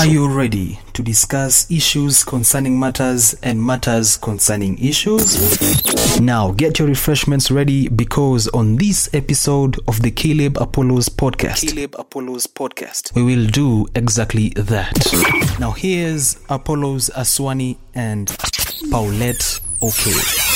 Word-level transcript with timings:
Are 0.00 0.06
you 0.06 0.32
ready 0.32 0.78
to 0.94 1.02
discuss 1.02 1.70
issues 1.70 2.24
concerning 2.24 2.80
matters 2.80 3.34
and 3.42 3.62
matters 3.62 4.16
concerning 4.16 4.78
issues? 4.78 6.18
Now 6.18 6.52
get 6.52 6.78
your 6.78 6.88
refreshments 6.88 7.50
ready 7.50 7.86
because 7.90 8.48
on 8.48 8.76
this 8.76 9.10
episode 9.12 9.78
of 9.86 10.00
the 10.00 10.10
Caleb 10.10 10.56
Apollos 10.56 11.10
podcast, 11.10 11.68
Caleb 11.68 11.96
Apollos 11.98 12.46
podcast, 12.46 13.14
we 13.14 13.22
will 13.22 13.46
do 13.48 13.88
exactly 13.94 14.48
that. 14.56 14.96
Now 15.60 15.72
here's 15.72 16.38
Apollos 16.48 17.10
Aswani 17.10 17.76
and 17.94 18.34
Paulette 18.90 19.60
Okay. 19.82 20.49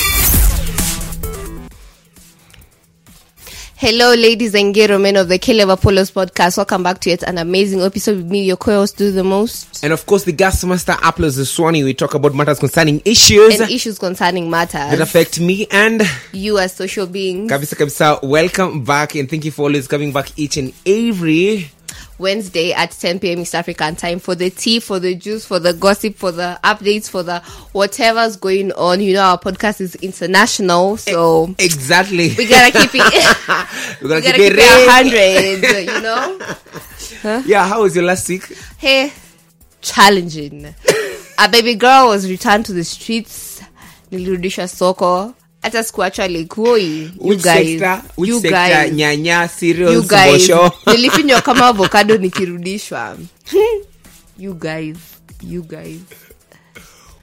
Hello, 3.85 4.15
ladies 4.15 4.55
and 4.55 4.73
gentlemen 4.73 5.15
of 5.15 5.27
the 5.27 5.37
Caleb 5.37 5.69
Apollos 5.69 6.09
podcast. 6.09 6.57
Welcome 6.57 6.81
back 6.81 6.97
to 7.01 7.11
yet 7.11 7.21
an 7.21 7.37
amazing 7.37 7.81
episode 7.81 8.17
with 8.17 8.25
me, 8.25 8.43
your 8.43 8.57
co-host, 8.57 8.97
Do 8.97 9.11
the 9.11 9.23
Most, 9.23 9.83
And 9.83 9.93
of 9.93 10.07
course, 10.07 10.23
the 10.23 10.31
gas 10.31 10.63
master 10.63 10.95
Apollos 11.03 11.37
Aswani. 11.37 11.83
We 11.83 11.93
talk 11.93 12.15
about 12.15 12.33
matters 12.33 12.57
concerning 12.57 13.03
issues 13.05 13.59
and 13.59 13.69
issues 13.69 13.99
concerning 13.99 14.49
matters 14.49 14.89
that 14.89 14.99
affect 15.01 15.39
me 15.39 15.67
and 15.69 16.01
you 16.31 16.57
as 16.57 16.73
social 16.73 17.05
beings. 17.05 17.51
Kabisa 17.51 17.75
Kabisa. 17.75 18.23
Welcome 18.23 18.83
back 18.83 19.13
and 19.13 19.29
thank 19.29 19.45
you 19.45 19.51
for 19.51 19.67
always 19.67 19.87
coming 19.87 20.11
back 20.11 20.31
each 20.35 20.57
and 20.57 20.73
every. 20.83 21.69
Wednesday 22.17 22.71
at 22.73 22.91
10 22.91 23.19
p.m. 23.19 23.39
East 23.39 23.53
African 23.55 23.95
time 23.95 24.19
for 24.19 24.35
the 24.35 24.49
tea, 24.49 24.79
for 24.79 24.99
the 24.99 25.15
juice, 25.15 25.45
for 25.45 25.59
the 25.59 25.73
gossip, 25.73 26.15
for 26.15 26.31
the 26.31 26.59
updates, 26.63 27.09
for 27.09 27.23
the 27.23 27.39
whatever's 27.73 28.37
going 28.37 28.71
on. 28.73 29.01
You 29.01 29.13
know, 29.15 29.21
our 29.23 29.39
podcast 29.39 29.81
is 29.81 29.95
international, 29.95 30.97
so 30.97 31.53
Exactly. 31.59 32.33
we 32.37 32.47
gotta 32.47 32.71
keep 32.71 32.91
it. 32.93 33.01
We 34.01 34.09
gotta 34.09 34.21
keep 34.21 34.35
keep 34.35 34.51
it 34.51 34.53
it 34.53 34.57
real. 34.57 34.85
100, 34.87 35.95
you 35.95 36.01
know? 37.33 37.41
Yeah, 37.45 37.67
how 37.67 37.81
was 37.81 37.95
your 37.95 38.05
last 38.05 38.27
week? 38.29 38.45
Hey, 38.77 39.11
challenging. 39.81 40.73
A 41.37 41.49
baby 41.49 41.75
girl 41.75 42.07
was 42.07 42.29
returned 42.29 42.65
to 42.67 42.73
the 42.73 42.83
streets. 42.83 43.61
Nilirudisha 44.11 44.69
soko. 44.69 45.35
Hata 45.65 45.83
sikuacha. 45.83 46.27
Nyanya. 48.91 49.49
Nilifinywa 50.87 51.41
kama 51.41 51.65
avocado 51.67 52.17
nikirudishwa. 52.17 53.17
You 54.37 54.53
guys. 54.53 54.97
You 55.41 55.63
guys. 55.63 55.99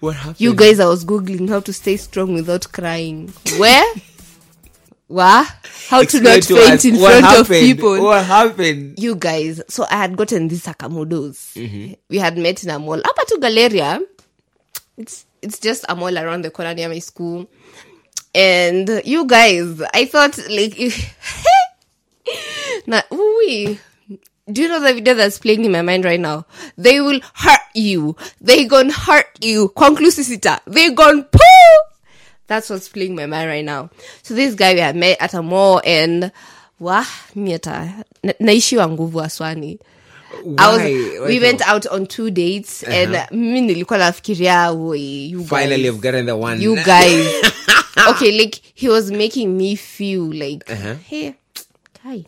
What 0.01 0.17
happened? 0.17 0.41
You 0.41 0.55
guys, 0.55 0.81
I 0.81 0.87
was 0.87 1.05
googling 1.07 1.49
how 1.49 1.61
to 1.61 1.73
stay 1.73 1.97
strong 1.97 2.35
without 2.35 2.67
crying. 2.73 3.31
Where? 3.59 3.85
What? 5.07 5.47
How 5.89 6.03
to 6.03 6.21
not 6.21 6.43
to 6.43 6.57
faint 6.57 6.73
us 6.75 6.85
in 6.85 6.97
what 6.97 7.21
front 7.21 7.39
of 7.41 7.49
people. 7.49 8.03
What 8.03 8.25
happened? 8.27 8.99
you 8.99 9.15
guys 9.15 9.61
so 9.69 9.85
i 9.91 9.97
had 9.97 10.17
gotten 10.17 10.49
these 10.49 10.65
sakamodos 10.65 11.53
Mm-hmm. 11.55 11.93
we 12.09 12.19
had 12.19 12.39
met 12.39 12.65
in 12.65 12.71
a 12.71 12.79
mall 12.79 12.99
up 12.99 13.27
to 13.29 13.39
galeria 13.39 14.01
it's 14.97 15.27
it's 15.43 15.59
just 15.61 15.85
a 15.89 15.95
mall 15.95 16.17
around 16.19 16.43
the 16.45 16.51
corner 16.51 16.73
near 16.75 16.89
my 16.89 16.99
school 17.01 17.47
and 18.35 19.03
you 19.05 19.27
guys 19.27 19.83
i 19.95 20.05
thought 20.05 20.39
like 20.49 20.79
now 22.87 23.03
ooh, 23.13 23.77
do 24.51 24.63
you 24.63 24.69
know 24.69 24.81
the 24.81 24.95
video 24.95 25.15
that's 25.15 25.39
playing 25.39 25.65
in 25.65 25.73
my 25.73 25.83
mind 25.83 26.05
right 26.05 26.21
now? 26.21 26.47
They 26.77 27.01
will 27.01 27.21
hurt 27.35 27.61
you. 27.75 28.17
They 28.41 28.67
gonna 28.67 28.93
hurt 28.93 29.39
you. 29.41 29.69
Conclusisita 29.71 30.61
they 30.67 30.93
gonna 30.93 31.23
poo! 31.23 31.39
That's 32.47 32.69
what's 32.69 32.89
playing 32.89 33.15
my 33.15 33.27
mind 33.27 33.49
right 33.49 33.65
now. 33.65 33.91
So 34.23 34.35
this 34.35 34.55
guy 34.55 34.75
we 34.75 34.81
had 34.81 34.97
met 34.97 35.19
at 35.21 35.35
a 35.35 35.43
mall 35.43 35.81
and 35.85 36.33
wah 36.79 37.05
miata. 37.35 38.05
Naishiwa 38.41 38.89
nguvu 38.89 39.23
aswani. 39.23 39.79
I 40.59 40.73
was, 40.73 40.79
Why? 40.79 41.19
Why 41.21 41.27
we 41.27 41.41
went 41.41 41.61
out 41.69 41.87
on 41.87 42.07
two 42.07 42.31
dates 42.31 42.83
and 42.83 43.15
uh-huh. 43.15 43.27
mimi 43.31 43.61
nilikuwa 43.61 43.99
nafikiria 43.99 44.67
you 45.31 45.45
Finally, 45.45 45.77
guys, 45.77 45.85
you've 45.85 46.01
gotten 46.01 46.27
the 46.27 46.37
one. 46.37 46.61
you 46.61 46.75
guys 46.77 47.27
okay 48.09 48.33
like 48.39 48.61
he 48.75 48.89
was 48.89 49.11
making 49.11 49.57
me 49.57 49.75
feel 49.77 50.25
like 50.33 50.65
Uh-huh. 50.71 50.95
hey 51.05 51.35
guy 52.05 52.25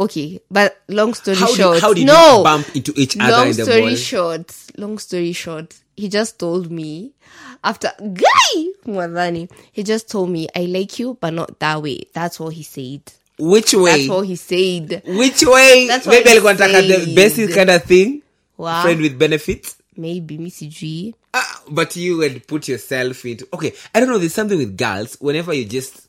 okay 0.00 0.40
but 0.50 0.76
long 0.88 1.14
story 1.14 1.36
How 1.36 1.46
did- 1.54 1.80
how 1.82 1.92
did 1.94 2.06
no 2.06 2.38
you 2.38 2.44
bump 2.44 2.76
into 2.76 2.92
each 2.96 3.16
other 3.16 3.30
long 3.32 3.48
in 3.48 3.56
the 3.56 3.64
story 3.64 3.82
mall? 3.86 3.96
short 3.96 4.52
long 4.78 4.98
story 4.98 5.32
short 5.32 5.74
he 5.96 6.08
just 6.08 6.38
told 6.38 6.70
me 6.70 7.10
after 7.64 7.92
guy 8.00 8.66
mwadhani 8.86 9.48
he 9.72 9.82
just 9.82 10.08
told 10.08 10.30
me 10.30 10.48
i 10.56 10.66
like 10.66 10.98
you 10.98 11.16
but 11.20 11.32
not 11.34 11.58
that 11.60 11.82
way 11.82 11.98
that's 12.14 12.40
what 12.40 12.54
he 12.54 12.62
said 12.62 13.00
Which 13.38 13.74
way? 13.74 14.06
that's 14.06 14.08
what 14.08 14.26
he 14.26 14.36
said 14.36 15.02
Which 15.06 15.42
way? 15.42 15.86
That's 15.88 16.06
what 16.06 16.14
Maybe 16.14 16.30
alikuwa 16.30 16.52
nataka 16.52 16.82
the 16.82 17.14
basic 17.14 17.54
kind 17.54 17.70
of 17.70 17.82
thing. 17.84 18.22
Wow. 18.58 18.82
Friend 18.82 19.00
with 19.00 19.18
benefits. 19.18 19.76
Maybe 19.96 20.38
mi 20.38 20.50
sijui 20.50 21.14
Ah, 21.34 21.62
but 21.70 21.96
you 21.96 22.18
would 22.18 22.46
put 22.46 22.68
yourself 22.68 23.24
into 23.24 23.46
okay 23.52 23.72
i 23.94 24.00
don't 24.00 24.08
know 24.10 24.18
there's 24.18 24.34
something 24.34 24.58
with 24.58 24.76
girls 24.76 25.16
whenever 25.20 25.54
you 25.54 25.64
just 25.64 26.08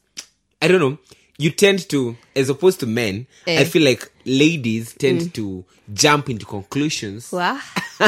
i 0.61 0.67
don't 0.67 0.79
know 0.79 0.97
you 1.38 1.49
tend 1.49 1.88
to 1.88 2.16
as 2.35 2.49
opposed 2.49 2.79
to 2.79 2.85
men 2.85 3.25
Eh. 3.45 3.55
Mm. 3.57 3.61
i 3.61 3.66
feel 3.66 3.83
like 3.83 4.11
ladies 4.25 4.94
tend 4.97 5.33
to 5.33 5.63
jump 5.94 6.29
into 6.29 6.45
conclusions 6.45 7.31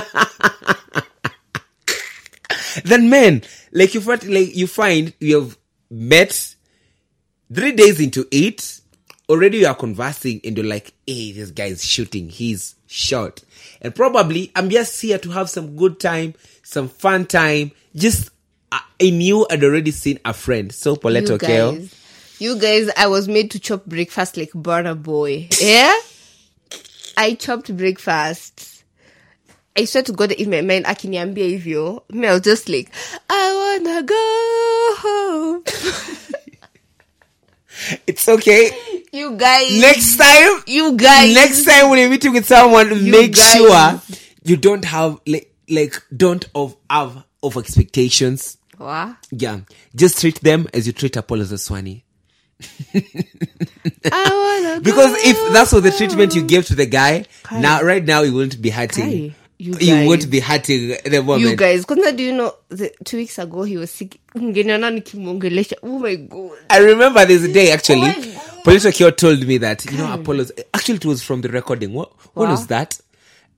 than 2.83 3.09
men 3.09 3.41
like 3.71 3.93
you 3.95 4.01
find 4.01 4.23
like 4.27 4.55
you 4.55 4.67
find 4.67 5.13
you 5.19 5.39
have 5.41 5.57
met 5.89 6.55
three 7.53 7.71
days 7.71 7.99
into 7.99 8.27
it 8.31 8.81
already 9.29 9.59
you 9.59 9.67
are 9.67 9.75
conversing 9.75 10.41
and 10.43 10.57
you're 10.57 10.65
like 10.65 10.93
hey 11.07 11.31
this 11.31 11.51
guy 11.51 11.65
is 11.65 11.83
shooting. 11.83 12.29
He's 12.29 12.75
short 12.87 13.41
and 13.81 13.93
probably 13.93 14.51
i'm 14.55 14.69
just 14.69 15.01
here 15.01 15.17
to 15.17 15.29
have 15.29 15.49
some 15.49 15.75
good 15.75 15.99
time 15.99 16.33
some 16.63 16.87
fun 16.87 17.25
time 17.25 17.71
just 17.95 18.29
i, 18.71 18.79
I 19.01 19.09
knew 19.09 19.45
i'd 19.49 19.63
already 19.63 19.91
seen 19.91 20.19
a 20.25 20.33
friend. 20.33 20.71
So 20.71 20.95
Okeo. 20.95 21.39
guys 21.39 21.95
you 22.39 22.59
guys 22.59 22.89
i 22.97 23.07
was 23.07 23.27
made 23.27 23.51
to 23.51 23.59
chop 23.59 23.85
breakfast 23.85 24.37
like 24.37 24.51
Burna 24.51 25.01
Boy. 25.01 25.49
Yeah? 25.59 25.93
I 27.17 27.35
chopped 27.35 27.75
breakfast. 27.77 28.83
I 29.77 29.85
swear 29.85 30.03
to 30.03 30.11
God 30.11 30.31
in 30.33 30.49
my 30.49 30.61
mind 30.61 30.85
akiniambia 30.85 31.47
hivyo 31.47 32.03
me 32.09 32.27
I 32.27 32.33
was 32.33 32.41
just 32.41 32.69
like 32.69 32.91
I 33.29 33.79
wanna 33.79 34.03
go 34.03 34.95
home 35.01 35.63
it's 38.07 38.27
okay 38.29 38.71
you 39.11 39.35
guys 39.37 39.79
next 39.79 40.17
time 40.17 40.61
you 40.67 40.95
guys 40.97 41.33
next 41.33 41.65
time 41.65 41.89
when 41.89 41.99
you're 41.99 42.09
meeting 42.09 42.33
with 42.33 42.45
someone 42.45 43.09
make 43.09 43.33
guys. 43.35 43.53
sure 43.53 44.01
you 44.43 44.57
don't 44.57 44.85
have 44.85 45.19
like 45.27 45.51
like 45.69 46.01
don't 46.15 46.45
of 46.55 46.75
have 46.89 47.23
of 47.43 47.57
expectations 47.57 48.57
What? 48.77 49.15
Yeah, 49.31 49.61
just 49.95 50.19
treat 50.19 50.41
them 50.41 50.67
as 50.73 50.85
you 50.87 50.93
treat 50.93 51.15
Apollos 51.15 51.51
Aswani. 51.53 52.01
Because 54.83 55.13
if 55.25 55.53
that's 55.53 55.71
what 55.71 55.83
the 55.83 55.91
treatment 55.91 56.35
you 56.35 56.43
gave 56.45 56.65
to 56.67 56.75
the 56.75 56.85
guy, 56.85 57.25
now 57.51 57.81
right 57.81 58.03
now 58.03 58.21
you 58.21 58.33
won't 58.33 58.61
be 58.61 58.69
hurting. 58.69 59.31
Kai, 59.31 59.35
you 59.65 59.73
you 59.79 59.95
guys. 59.95 60.07
won't 60.07 60.29
be 60.29 60.39
hurting 60.39 60.97
the 61.03 61.21
moment. 61.23 61.41
you 61.49 61.55
guys 61.55 61.85
kwanza 61.85 62.11
do 62.11 62.23
you 62.23 62.31
know 62.33 62.51
the 62.69 62.89
two 63.03 63.17
weeks 63.17 63.39
ago 63.39 63.63
he 63.63 63.77
was 63.77 63.91
sick 63.91 64.19
oh 65.83 65.99
my 65.99 66.15
god 66.15 66.51
I 66.69 66.79
remember 66.79 67.25
this 67.27 67.47
day 67.53 67.71
actually. 67.71 68.13
Oh 68.67 68.71
God. 68.71 68.93
Kyo 68.93 69.11
told 69.11 69.45
me 69.47 69.57
that 69.59 69.85
you 69.85 69.97
know 69.97 70.13
Apollo's 70.13 70.51
actually 70.73 70.95
it 70.97 71.05
was 71.05 71.21
from 71.23 71.41
the 71.41 71.49
recording. 71.49 71.93
What 71.93 72.11
when 72.33 72.47
Wow. 72.49 72.55
was 72.55 72.67
that? 72.67 72.99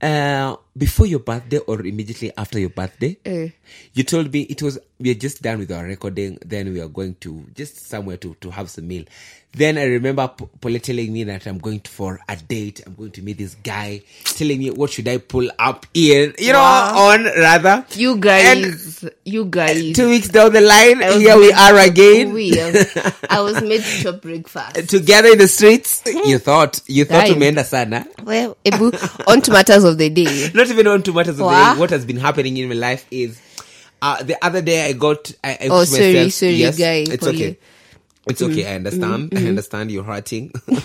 Uh, 0.02 0.56
before 0.78 1.06
your 1.06 1.20
birthday 1.20 1.58
or 1.60 1.82
immediately 1.86 2.32
after 2.38 2.60
your 2.60 2.70
birthday? 2.70 3.18
Eh. 3.26 3.50
You 3.94 4.04
told 4.04 4.32
me 4.32 4.42
it 4.42 4.62
was 4.62 4.80
we 5.00 5.12
are 5.12 5.16
just 5.16 5.42
done 5.42 5.60
with 5.60 5.72
our 5.72 5.84
recording. 5.84 6.38
Then 6.46 6.74
we 6.74 6.82
are 6.82 6.88
going 6.88 7.16
to 7.22 7.46
just 7.56 7.88
somewhere 7.88 8.18
to 8.18 8.36
to 8.42 8.50
have 8.52 8.70
some 8.70 8.88
meal. 8.88 9.06
Then 9.54 9.78
I 9.78 9.84
remember 9.86 10.28
P- 10.28 10.46
Paulette 10.62 10.84
telling 10.84 11.12
me 11.12 11.24
that 11.24 11.48
I'm 11.48 11.58
going 11.58 11.80
to, 11.80 11.90
for 11.90 12.20
a 12.30 12.36
date. 12.36 12.82
I'm 12.86 12.94
going 12.94 13.12
to 13.12 13.22
meet 13.24 13.38
this 13.40 13.56
guy. 13.56 14.02
Telling 14.26 14.60
me 14.60 14.70
what 14.72 14.92
should 14.92 15.08
I 15.08 15.18
pull 15.18 15.50
up 15.58 15.86
in, 15.96 16.36
you 16.38 16.52
know, 16.54 16.60
on 16.62 17.24
rather. 17.24 17.86
you 17.96 18.18
guys 18.18 19.06
you 19.26 19.46
guys 19.46 19.96
Two 19.96 20.10
weeks 20.10 20.28
down 20.30 20.54
the 20.54 20.62
line, 20.62 21.00
here 21.20 21.38
we 21.38 21.52
are 21.54 21.76
again. 21.78 22.34
we, 22.34 22.60
I 23.30 23.40
was 23.42 23.62
made 23.64 23.82
to 23.84 24.04
chop 24.04 24.22
breakfast 24.22 24.90
together 24.90 25.30
in 25.30 25.38
the 25.40 25.48
streets. 25.48 26.04
You 26.06 26.38
thought 26.40 26.82
you 26.86 27.06
thought 27.06 27.26
Time. 27.28 27.36
umeenda 27.38 27.64
sana. 27.66 28.06
well 28.24 28.58
ebu 28.66 28.92
on 29.28 29.42
to 29.42 29.52
matters 29.52 29.84
of 29.86 29.98
the 29.98 30.10
day 30.10 30.52
Not 30.54 30.67
even 30.72 30.88
on 30.88 31.04
to 31.04 31.14
matters 31.14 31.40
of 31.40 31.46
the 31.48 31.74
day. 31.74 31.80
What 31.80 31.90
has 31.92 32.06
been 32.06 32.18
happening 32.18 32.58
in 32.58 32.70
my 32.70 32.76
life 32.76 33.06
is 33.12 33.40
uh, 34.02 34.22
the 34.24 34.38
other 34.46 34.62
day 34.62 34.86
I 34.86 34.94
got 34.94 35.32
I, 35.44 35.52
I 35.52 35.68
Oh, 35.70 35.84
sorry, 35.86 36.14
myself, 36.14 36.32
sorry, 36.34 36.54
yes, 36.54 36.78
guy, 36.78 36.96
It's 37.14 37.28
okay. 37.28 37.58
It's 38.28 38.42
okay. 38.42 38.66
I 38.72 38.76
understand. 38.76 39.34
I 39.36 39.48
understand 39.48 39.92
you're 39.92 40.04
hurting. 40.04 40.52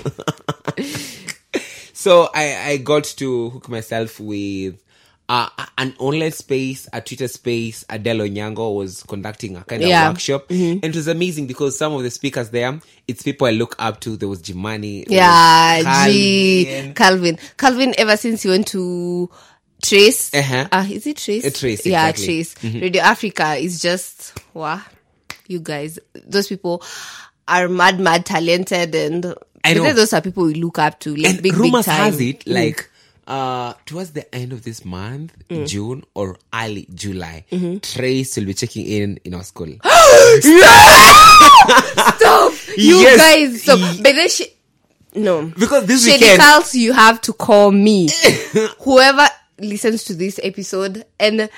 so 1.93 2.29
I 2.35 2.71
I 2.71 2.77
got 2.79 3.05
to 3.05 3.51
hook 3.51 3.69
myself 3.69 4.19
with 4.21 4.83
uh, 5.29 5.49
an 5.79 5.95
online 5.99 6.33
space, 6.33 6.89
a 6.93 7.01
Twitter 7.01 7.29
space. 7.29 7.85
Adelle 7.89 8.29
Onyango 8.29 8.77
was 8.77 9.03
conducting 9.05 9.57
a 9.57 9.65
kind 9.65 9.83
of 9.83 9.89
Yeah. 9.89 10.09
workshop, 10.11 10.47
and 10.51 10.85
it 10.85 10.95
was 10.95 11.09
amazing 11.09 11.47
because 11.47 11.77
some 11.77 11.93
of 11.95 12.03
the 12.03 12.11
speakers 12.11 12.51
there, 12.51 12.79
it's 13.09 13.23
people 13.23 13.47
I 13.47 13.51
look 13.53 13.75
up 13.79 14.01
to. 14.01 14.17
There 14.17 14.29
was 14.29 14.43
Jimani, 14.43 15.05
yeah 15.09 15.83
Calvin. 15.83 16.95
calvin 16.95 17.39
calvin 17.57 17.95
ever 17.99 18.17
since 18.17 18.43
he 18.43 18.49
went 18.51 18.67
to 18.69 19.31
Trace. 19.83 20.33
Uh-huh. 20.33 20.69
Uh, 20.73 20.87
is 20.91 21.07
it 21.07 21.17
Trace? 21.19 21.45
Uh, 21.45 21.51
Trace, 21.51 21.85
Yeah, 21.85 22.09
exactly. 22.09 22.41
Mm-hmm. 22.41 22.71
Trace. 22.71 22.83
Radio 22.83 23.03
Africa 23.03 23.55
is 23.57 23.81
just 23.81 24.39
wow. 24.55 24.81
You 25.49 25.59
guys, 25.61 25.99
those 26.27 26.47
people 26.49 26.83
are 27.49 27.69
mad, 27.69 27.99
mad 28.01 28.25
talented, 28.25 28.95
and 28.95 29.35
I 29.65 29.75
know. 29.75 29.93
those 29.93 30.13
are 30.13 30.21
people 30.23 30.45
we 30.45 30.55
look 30.55 30.79
up 30.79 30.99
to. 31.01 31.15
Like 31.15 31.35
and 31.35 31.43
big, 31.43 31.55
rumors 31.55 31.85
big 31.87 31.95
has 31.95 32.21
it 32.21 32.47
like 32.47 32.89
uh 33.27 33.73
towards 33.87 34.11
the 34.13 34.33
end 34.35 34.53
of 34.53 34.65
this 34.65 34.85
month 34.85 35.33
june 35.65 36.03
or 36.13 36.37
early 36.53 36.89
july 36.93 37.45
trace 37.81 38.37
will 38.37 38.47
be 38.47 38.53
checking 38.53 38.85
in 38.85 39.17
in 39.25 39.33
our 39.33 39.45
school 39.45 39.69
Stop, 42.17 42.53
you 42.77 42.97
Yes. 43.01 43.19
guys. 43.21 43.63
Stop. 43.63 43.79
Ye- 43.79 44.03
But 44.03 44.13
then 44.15 44.29
she, 44.29 44.47
no, 45.15 45.47
because 45.57 45.87
this 45.87 46.05
Shady 46.05 46.25
weekend 46.25 46.41
Carls, 46.43 46.75
you 46.75 46.93
have 46.93 47.21
to 47.23 47.33
call 47.33 47.71
me. 47.71 48.09
Whoever 48.81 49.29
listens 49.65 50.05
to 50.05 50.15
this 50.15 50.39
episode 50.43 51.05
and 51.21 51.49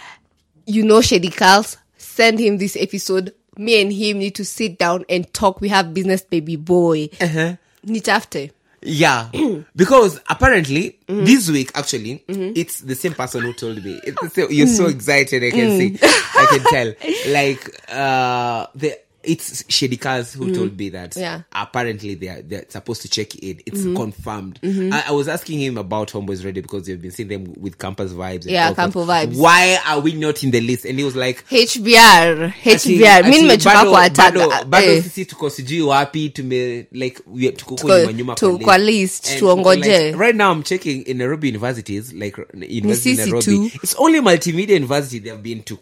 you 0.67 0.83
know 0.85 1.01
Shady 1.01 1.31
Carls, 1.31 1.77
send 1.97 2.39
him 2.39 2.59
this 2.59 2.77
episode. 2.79 3.35
Me 3.57 3.81
and 3.81 3.93
him 3.93 4.19
need 4.19 4.35
to 4.37 4.45
sit 4.45 4.79
down 4.79 5.05
and 5.09 5.33
talk. 5.33 5.61
We 5.61 5.69
have 5.69 5.95
business, 5.95 6.23
baby 6.23 6.57
boy. 6.57 7.09
Uh-huh. 7.21 7.57
Nitafte. 7.87 8.51
yeah 8.83 9.31
because 9.77 10.21
apparently 10.29 10.99
Mm-hmm. 11.09 11.25
this 11.25 11.51
week 11.51 11.71
actually 11.75 12.23
it's 12.29 12.81
the 12.81 12.95
same 12.95 13.13
person 13.15 13.43
who 13.43 13.53
told 13.53 13.83
me 13.85 14.01
it's 14.05 14.21
the 14.23 14.31
same, 14.31 14.47
you're 14.51 14.67
Mm. 14.67 14.77
so 14.77 14.87
excited 14.87 15.43
i 15.45 15.51
can 15.51 15.71
see 15.79 15.99
i 16.03 16.47
can 16.51 16.63
tell 16.75 16.89
like 17.33 17.63
uh 17.93 18.67
the 18.75 18.99
it's 19.27 19.65
Shady 19.69 19.97
Cars 19.97 20.35
who 20.35 20.55
told 20.55 20.79
me 20.79 20.89
that 20.91 21.11
Mm. 21.15 21.21
Yeah. 21.21 21.35
Mm-hmm. 21.39 21.63
apparently 21.63 22.15
they 22.15 22.29
are 22.29 22.43
they're 22.43 22.65
supposed 22.69 23.03
to 23.03 23.09
check 23.09 23.35
in. 23.37 23.61
It's 23.67 23.83
confirmed. 23.83 24.59
I, 24.63 25.05
I 25.09 25.13
was 25.13 25.29
asking 25.29 25.59
him 25.61 25.79
about 25.79 26.13
Homeboys 26.13 26.45
Radio 26.45 26.63
because 26.63 26.89
you've 26.89 27.03
been 27.03 27.11
seeing 27.11 27.29
them 27.29 27.53
with 27.57 27.79
campus 27.79 28.13
vibes. 28.13 28.43
and 28.43 28.51
Yeah, 28.51 28.73
campus 28.75 29.07
vibes. 29.07 29.37
Why 29.37 29.79
are 29.87 30.01
we 30.01 30.13
not 30.13 30.43
in 30.45 30.51
the 30.51 30.61
list? 30.61 30.85
And 30.85 30.99
he 30.99 31.05
was 31.05 31.17
like, 31.17 31.45
HBR. 31.49 32.53
HBR. 32.53 33.25
Mi 33.25 33.31
ati 33.31 33.43
nimechoka 33.43 33.85
kuwataga. 33.85 34.47
bado- 34.49 34.65
bado 34.65 34.87
Eh. 34.93 35.03
sisi 35.03 35.25
tuko 35.25 35.51
sijui 35.51 35.81
wapi 35.83 36.29
tume 36.31 36.87
like 36.93 37.21
we- 37.27 37.53
tuko 37.53 37.71
huko 37.77 37.99
nyuma 37.99 38.13
nyuma 38.13 38.35
tu- 38.35 38.51
kwa 38.51 38.59
kwa 38.59 38.79
list. 38.79 39.39
tuongoje. 39.39 40.05
like, 40.07 40.19
right 40.19 40.37
now 40.37 40.53
i'm 40.53 40.63
checking 40.63 41.03
in 41.07 41.17
nairobi 41.17 41.49
universities 41.49 42.13
like 42.13 42.37
university 42.55 43.11
in 43.11 43.17
nairobi 43.17 43.73
it's 43.83 43.95
only 43.99 44.21
multimedia 44.21 44.77
university 44.77 45.21
they 45.21 45.31
have 45.31 45.43
been 45.43 45.63
to 45.63 45.79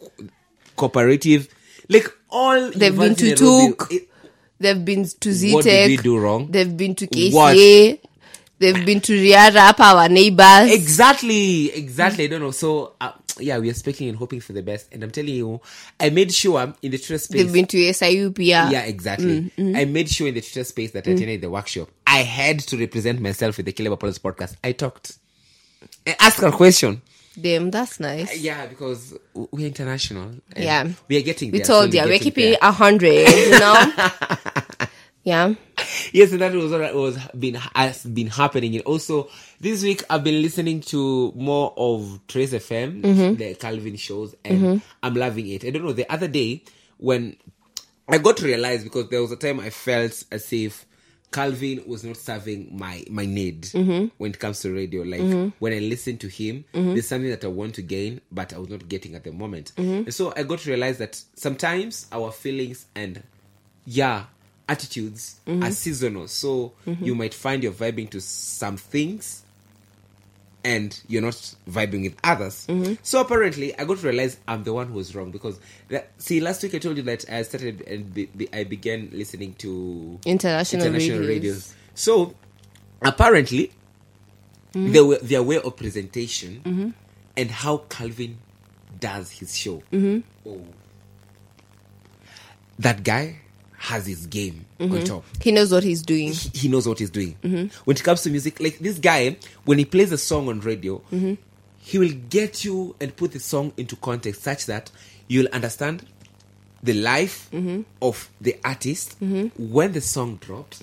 cooperative 0.76 1.48
like 1.92 2.12
all 2.30 2.70
They've 2.70 2.96
been 2.96 3.14
to 3.16 3.34
Tuk. 3.34 3.92
They've 4.58 4.84
been 4.84 5.04
to 5.04 5.28
Zetech. 5.28 5.54
What 5.54 5.64
did 5.64 5.90
we 5.90 5.96
do 5.96 6.18
wrong? 6.18 6.50
They've 6.50 6.76
been 6.76 6.94
to 6.94 7.06
What? 7.06 7.56
KCA. 7.56 7.98
They've 8.58 8.86
been 8.86 9.00
to 9.00 9.12
Riara, 9.12 9.74
our 9.80 10.08
neighbors. 10.08 10.70
Exactly, 10.70 11.72
exactly. 11.72 12.24
I 12.24 12.26
don't 12.28 12.40
know. 12.42 12.52
So, 12.52 12.92
uh, 13.00 13.10
yeah, 13.40 13.58
we 13.58 13.68
are 13.70 13.74
speaking 13.74 14.08
and 14.08 14.16
hoping 14.16 14.38
for 14.38 14.52
the 14.52 14.62
best. 14.62 14.86
And 14.92 15.02
I'm 15.02 15.10
telling 15.10 15.34
you, 15.34 15.60
I 15.98 16.10
made 16.10 16.32
sure 16.32 16.72
in 16.80 16.92
the 16.92 16.98
Twitter 16.98 17.18
space. 17.18 17.42
They've 17.42 17.52
been 17.52 17.66
to 17.66 17.92
SIU 17.92 18.30
PR. 18.30 18.42
yeah, 18.42 18.82
exactly. 18.82 19.40
Mm, 19.40 19.52
mm. 19.56 19.76
I 19.76 19.84
made 19.84 20.08
sure 20.08 20.28
in 20.28 20.34
the 20.34 20.40
Twitter 20.40 20.62
space 20.62 20.92
that 20.92 21.08
I 21.08 21.10
mm. 21.10 21.14
attended 21.16 21.40
the 21.40 21.50
workshop. 21.50 21.88
I 22.06 22.18
had 22.18 22.60
to 22.60 22.76
represent 22.76 23.20
myself 23.20 23.56
with 23.56 23.66
the 23.66 23.72
Caleb 23.72 23.94
Apollos 23.94 24.20
podcast. 24.20 24.54
I 24.62 24.70
talked. 24.70 25.18
I 26.06 26.14
asked 26.20 26.40
a 26.40 26.52
question. 26.52 27.02
Them, 27.36 27.70
that's 27.70 27.98
nice. 27.98 28.38
Yeah, 28.38 28.66
because 28.66 29.14
we're 29.34 29.66
international. 29.66 30.32
Yeah. 30.56 30.88
We 31.08 31.16
are 31.16 31.22
getting 31.22 31.50
We 31.50 31.58
there. 31.58 31.66
told 31.66 31.90
slowly 31.92 31.98
you, 31.98 32.02
we're 32.04 32.18
getting 32.18 32.32
keeping 32.32 32.56
a 32.60 32.70
hundred, 32.72 33.28
you 33.28 33.50
know? 33.58 33.92
yeah. 35.24 35.54
yes, 36.12 36.32
and 36.32 36.40
that 36.40 36.52
was 36.52 36.70
what 36.72 36.94
was 36.94 37.18
been 37.38 37.54
has 37.54 38.04
been 38.04 38.26
happening. 38.26 38.74
And 38.74 38.84
also 38.84 39.28
this 39.60 39.82
week, 39.82 40.02
I've 40.10 40.24
been 40.24 40.42
listening 40.42 40.80
to 40.82 41.32
more 41.34 41.72
of 41.76 42.20
Trace 42.28 42.52
FM, 42.52 43.02
Mm-hmm. 43.02 43.34
the 43.36 43.54
Calvin 43.54 43.96
shows, 43.96 44.34
and 44.44 44.82
I'm 45.02 45.14
loving 45.14 45.48
it. 45.48 45.64
I 45.64 45.70
don't 45.70 45.84
know. 45.84 45.92
The 45.92 46.10
other 46.12 46.28
day 46.28 46.64
when 46.98 47.36
I 48.08 48.18
got 48.18 48.36
to 48.38 48.44
realize 48.46 48.84
because 48.84 49.08
there 49.08 49.22
was 49.22 49.32
a 49.32 49.36
time 49.36 49.58
I 49.60 49.70
felt 49.70 50.24
as 50.30 50.52
if 50.52 50.84
Calvin 51.32 51.82
was 51.86 52.04
not 52.04 52.16
serving 52.16 52.68
my 52.76 53.04
my 53.10 53.24
need 53.26 53.62
Mm-hmm. 53.62 54.06
when 54.18 54.30
it 54.32 54.38
comes 54.38 54.60
to 54.60 54.72
radio. 54.72 55.02
Like 55.02 55.52
when 55.58 55.72
I 55.72 55.78
listen 55.78 56.18
to 56.18 56.28
him, 56.28 56.64
there's 56.72 57.08
something 57.08 57.30
that 57.30 57.44
I 57.44 57.48
want 57.48 57.74
to 57.76 57.82
gain, 57.82 58.20
but 58.30 58.52
I 58.52 58.58
was 58.58 58.68
not 58.68 58.88
getting 58.88 59.14
at 59.14 59.24
the 59.24 59.32
moment. 59.32 59.72
Mm-hmm. 59.76 60.04
And 60.04 60.14
so 60.14 60.32
I 60.36 60.42
got 60.44 60.60
to 60.60 60.70
realize 60.70 60.98
that 60.98 61.20
sometimes 61.34 62.06
our 62.12 62.30
feelings 62.32 62.86
and 62.94 63.22
yeah 63.86 64.24
attitudes 64.68 65.40
Mm-hmm. 65.46 65.64
are 65.64 65.70
seasonal 65.72 66.28
so 66.28 66.72
you 66.86 67.14
might 67.16 67.34
find 67.34 67.62
you're 67.64 67.72
vibing 67.72 68.08
to 68.10 68.20
some 68.20 68.76
things 68.76 69.41
and 70.64 71.00
you're 71.08 71.22
not 71.22 71.54
vibing 71.68 72.02
with 72.04 72.16
others 72.22 72.66
Mm-hmm. 72.68 72.94
so 73.02 73.20
apparently 73.20 73.76
i 73.78 73.84
got 73.84 73.98
to 73.98 74.06
realize 74.06 74.36
i'm 74.46 74.62
the 74.64 74.72
one 74.72 74.86
who's 74.88 75.14
wrong 75.14 75.30
because 75.30 75.58
that, 75.88 76.10
see 76.18 76.40
last 76.40 76.62
week 76.62 76.74
i 76.74 76.78
told 76.78 76.96
you 76.96 77.02
that 77.02 77.24
i 77.30 77.42
started 77.42 77.80
and 77.82 78.14
be, 78.14 78.26
be, 78.26 78.48
i 78.52 78.62
began 78.64 79.08
listening 79.12 79.54
to 79.54 80.18
International, 80.24 80.82
international 80.82 81.18
radios. 81.20 81.28
radios 81.28 81.74
so 81.94 82.34
apparently 83.02 83.72
Mm-hmm. 84.74 84.92
their, 84.92 85.04
way- 85.04 85.18
their 85.20 85.42
way 85.42 85.58
of 85.58 85.76
presentation 85.76 86.94
and 87.36 87.50
how 87.50 87.76
calvin 87.90 88.38
does 88.98 89.30
his 89.30 89.54
show 89.54 89.82
Mm-hmm. 89.92 90.20
oh 90.48 90.64
that 92.78 93.02
guy 93.04 93.40
has 93.82 94.06
his 94.06 94.26
game 94.26 94.64
Mm-hmm. 94.78 94.94
on 94.94 95.04
top. 95.04 95.24
He 95.40 95.50
knows 95.52 95.72
what 95.72 95.82
he's 95.84 96.02
doing. 96.02 96.32
he 96.32 96.48
he 96.62 96.68
knows 96.68 96.86
what 96.88 96.98
he's 96.98 97.10
doing. 97.10 97.36
Mm-hmm. 97.42 97.76
When 97.84 97.96
it 97.96 98.02
comes 98.02 98.22
to 98.22 98.30
music, 98.30 98.58
like 98.60 98.78
this 98.78 98.98
guy, 98.98 99.36
when 99.64 99.78
he 99.78 99.84
plays 99.84 100.10
a 100.12 100.18
song 100.18 100.48
on 100.48 100.60
radio, 100.60 100.98
mm-hmm. 101.12 101.34
he 101.78 101.98
will 101.98 102.14
get 102.30 102.64
you 102.64 102.94
and 103.00 103.14
put 103.14 103.32
the 103.32 103.40
song 103.40 103.72
into 103.76 103.94
context 103.96 104.42
such 104.42 104.66
that 104.66 104.90
you'll 105.28 105.48
understand 105.52 106.04
the 106.82 106.94
life 106.94 107.48
mm-hmm. 107.52 107.82
of 108.00 108.28
the 108.40 108.56
artist 108.64 109.16
when 109.20 109.92
the 109.92 110.00
song 110.00 110.36
drops, 110.36 110.80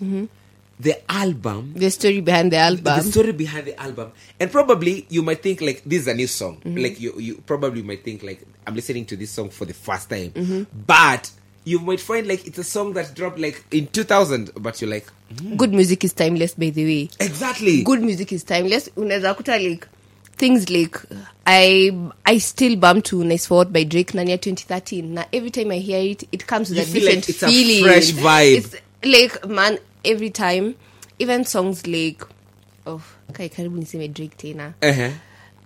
the 0.80 1.12
album, 1.12 1.74
The 1.76 1.92
story 1.92 2.22
behind 2.22 2.54
the 2.54 2.58
album, 2.58 2.84
the 2.84 3.02
story 3.02 3.32
behind 3.34 3.66
the 3.68 3.78
album, 3.80 4.12
and 4.40 4.50
probably 4.50 5.06
you 5.10 5.22
might 5.24 5.44
think 5.44 5.60
like 5.60 5.84
this 5.86 6.02
is 6.04 6.08
a 6.08 6.14
new 6.14 6.28
song. 6.28 6.62
Like 6.66 7.00
you, 7.02 7.20
you 7.20 7.44
probably 7.46 7.82
might 7.84 8.04
think 8.06 8.24
like 8.24 8.46
I'm 8.66 8.76
listening 8.76 9.06
to 9.08 9.18
this 9.18 9.32
song 9.32 9.50
for 9.50 9.66
the 9.66 9.74
first 9.74 10.10
time, 10.10 10.68
but 10.88 11.32
you 11.66 11.80
might 11.80 12.00
find 12.00 12.28
like 12.28 12.48
it's 12.48 12.58
a 12.58 12.64
song 12.64 12.94
that 12.94 13.14
dropped 13.16 13.40
like 13.40 13.64
in 13.72 13.88
2000, 13.88 14.52
but 14.58 14.82
you're 14.82 14.90
like 14.90 15.08
Good 15.58 15.74
music 15.74 16.04
is 16.04 16.14
timeless, 16.14 16.54
by 16.56 16.70
the 16.72 16.84
way. 16.86 17.10
exactly 17.20 17.84
Good 17.84 18.02
music 18.02 18.32
is 18.34 18.44
timeless. 18.44 18.90
Unaweza 18.96 19.34
kuta 19.36 19.58
like 19.60 19.88
things 20.38 20.70
like 20.70 20.98
I 21.46 21.92
I 22.26 22.38
still 22.40 22.76
bump 22.78 23.04
to 23.06 23.24
Nice 23.24 23.46
for 23.48 23.58
What 23.58 23.74
by 23.74 23.84
Drake 23.84 24.14
Nanya 24.14 24.40
2013. 24.42 25.14
Now 25.14 25.26
every 25.34 25.50
time 25.52 25.72
I 25.72 25.78
hear 25.80 26.00
it, 26.00 26.24
it 26.32 26.48
comes 26.48 26.70
with 26.70 26.78
You 26.78 26.84
a 26.84 26.88
feel 26.88 27.02
different 27.02 27.24
like 27.28 27.30
it's 27.30 27.44
a 27.44 27.48
feeling. 27.48 27.84
fresh 27.84 28.12
vibe. 28.12 28.58
It's 28.58 28.76
like 29.04 29.48
man, 29.48 29.78
every 30.06 30.30
time, 30.30 30.76
even 31.20 31.46
songs 31.46 31.86
like 31.86 32.24
oh, 32.88 33.02
kai 33.34 33.50
karibu 33.50 33.78
niseme 33.78 34.08
Drake 34.14 34.38
tena. 34.38 34.74
Uh-huh. 34.82 35.12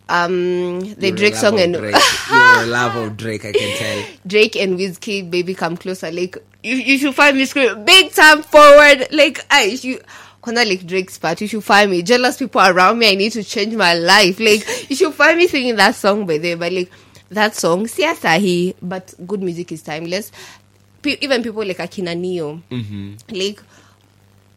Um, 0.09 0.79
the 0.81 1.07
You're 1.07 1.15
Drake 1.15 1.35
song 1.35 1.59
and 1.59 1.73
Drake. 1.73 1.95
You're 2.29 2.63
a 2.63 2.65
love 2.65 2.95
of 2.95 3.17
Drake, 3.17 3.45
I 3.45 3.51
can 3.51 3.77
tell. 3.77 4.05
Drake 4.27 4.55
and 4.57 4.77
Wizkid, 4.77 5.31
baby, 5.31 5.55
come 5.55 5.77
closer. 5.77 6.11
Like 6.11 6.37
you, 6.63 6.75
you 6.75 6.97
should 6.97 7.15
find 7.15 7.37
me 7.37 7.45
screaming 7.45 7.85
big 7.85 8.11
time 8.11 8.43
forward. 8.43 9.07
Like 9.11 9.45
I, 9.49 9.77
you, 9.81 10.01
when 10.43 10.57
I 10.57 10.65
like 10.65 10.85
Drake's 10.85 11.17
part, 11.17 11.39
you 11.41 11.47
should 11.47 11.63
find 11.63 11.89
me. 11.89 12.01
Jealous 12.03 12.37
people 12.37 12.61
around 12.61 12.99
me, 12.99 13.11
I 13.11 13.15
need 13.15 13.31
to 13.33 13.43
change 13.43 13.73
my 13.75 13.93
life. 13.93 14.39
Like 14.39 14.89
you 14.89 14.95
should 14.95 15.13
find 15.13 15.37
me 15.37 15.47
singing 15.47 15.75
that 15.77 15.95
song 15.95 16.25
by 16.25 16.37
there. 16.37 16.57
But 16.57 16.73
like 16.73 16.91
that 17.29 17.55
song, 17.55 17.85
siya 17.85 18.13
Siasahi, 18.15 18.75
but 18.81 19.13
good 19.25 19.41
music 19.41 19.71
is 19.71 19.81
timeless. 19.81 20.31
Pe- 21.01 21.17
even 21.21 21.43
people 21.43 21.65
like 21.65 21.77
Akina 21.77 22.17
Ne-Yo, 22.17 22.61
like 23.29 23.61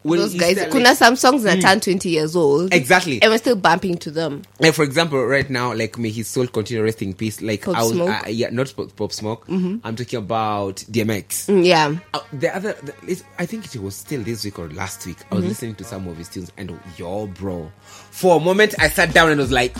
Well, 0.03 0.19
those 0.21 0.35
guys. 0.35 0.55
still, 0.57 0.71
Kuna 0.71 0.95
some 0.95 1.15
songs 1.17 1.43
that 1.43 1.59
turn 1.61 1.79
twenty 1.81 2.09
years 2.09 2.35
old, 2.35 2.73
Exactly. 2.73 3.21
and 3.21 3.29
we're 3.31 3.37
still 3.39 3.55
bumping 3.57 3.97
to 3.97 4.11
them. 4.11 4.43
like 4.59 4.73
for 4.73 4.83
example, 4.83 5.21
right 5.25 5.49
now, 5.49 5.73
like 5.73 5.97
may 5.97 6.09
his 6.09 6.27
soul 6.27 6.47
continue 6.47 6.81
resting 6.83 7.13
peace. 7.13 7.41
Like 7.41 7.63
Pop 7.65 7.75
I 7.75 7.83
was, 7.83 7.91
Smoke. 7.91 8.09
uh, 8.25 8.29
yeah, 8.29 8.49
not 8.51 8.73
pop, 8.75 8.95
pop 8.95 9.11
smoke. 9.11 9.45
I'm 9.49 9.81
talking 9.95 10.19
about 10.19 10.77
DMX. 10.89 11.47
Mm, 11.49 11.65
Yeah, 11.65 11.95
Uh, 12.13 12.19
the 12.31 12.55
other, 12.55 12.73
the, 12.83 12.93
it's- 13.03 13.23
I 13.37 13.45
think 13.45 13.65
it 13.75 13.81
was 13.81 13.95
still 13.95 14.21
this 14.23 14.45
week 14.45 14.59
or 14.59 14.69
last 14.69 15.05
week. 15.05 15.17
I 15.31 15.35
was 15.35 15.41
Mm-hmm. 15.43 15.49
listening 15.49 15.75
to 15.75 15.83
some 15.83 16.07
of 16.07 16.15
his 16.17 16.29
tunes, 16.29 16.51
and 16.57 16.79
yo, 16.97 17.27
bro, 17.27 17.69
for 18.11 18.37
a 18.37 18.39
moment 18.39 18.75
I 18.79 18.87
sat 18.89 19.13
down 19.13 19.31
and 19.31 19.39
was 19.41 19.51
like, 19.51 19.75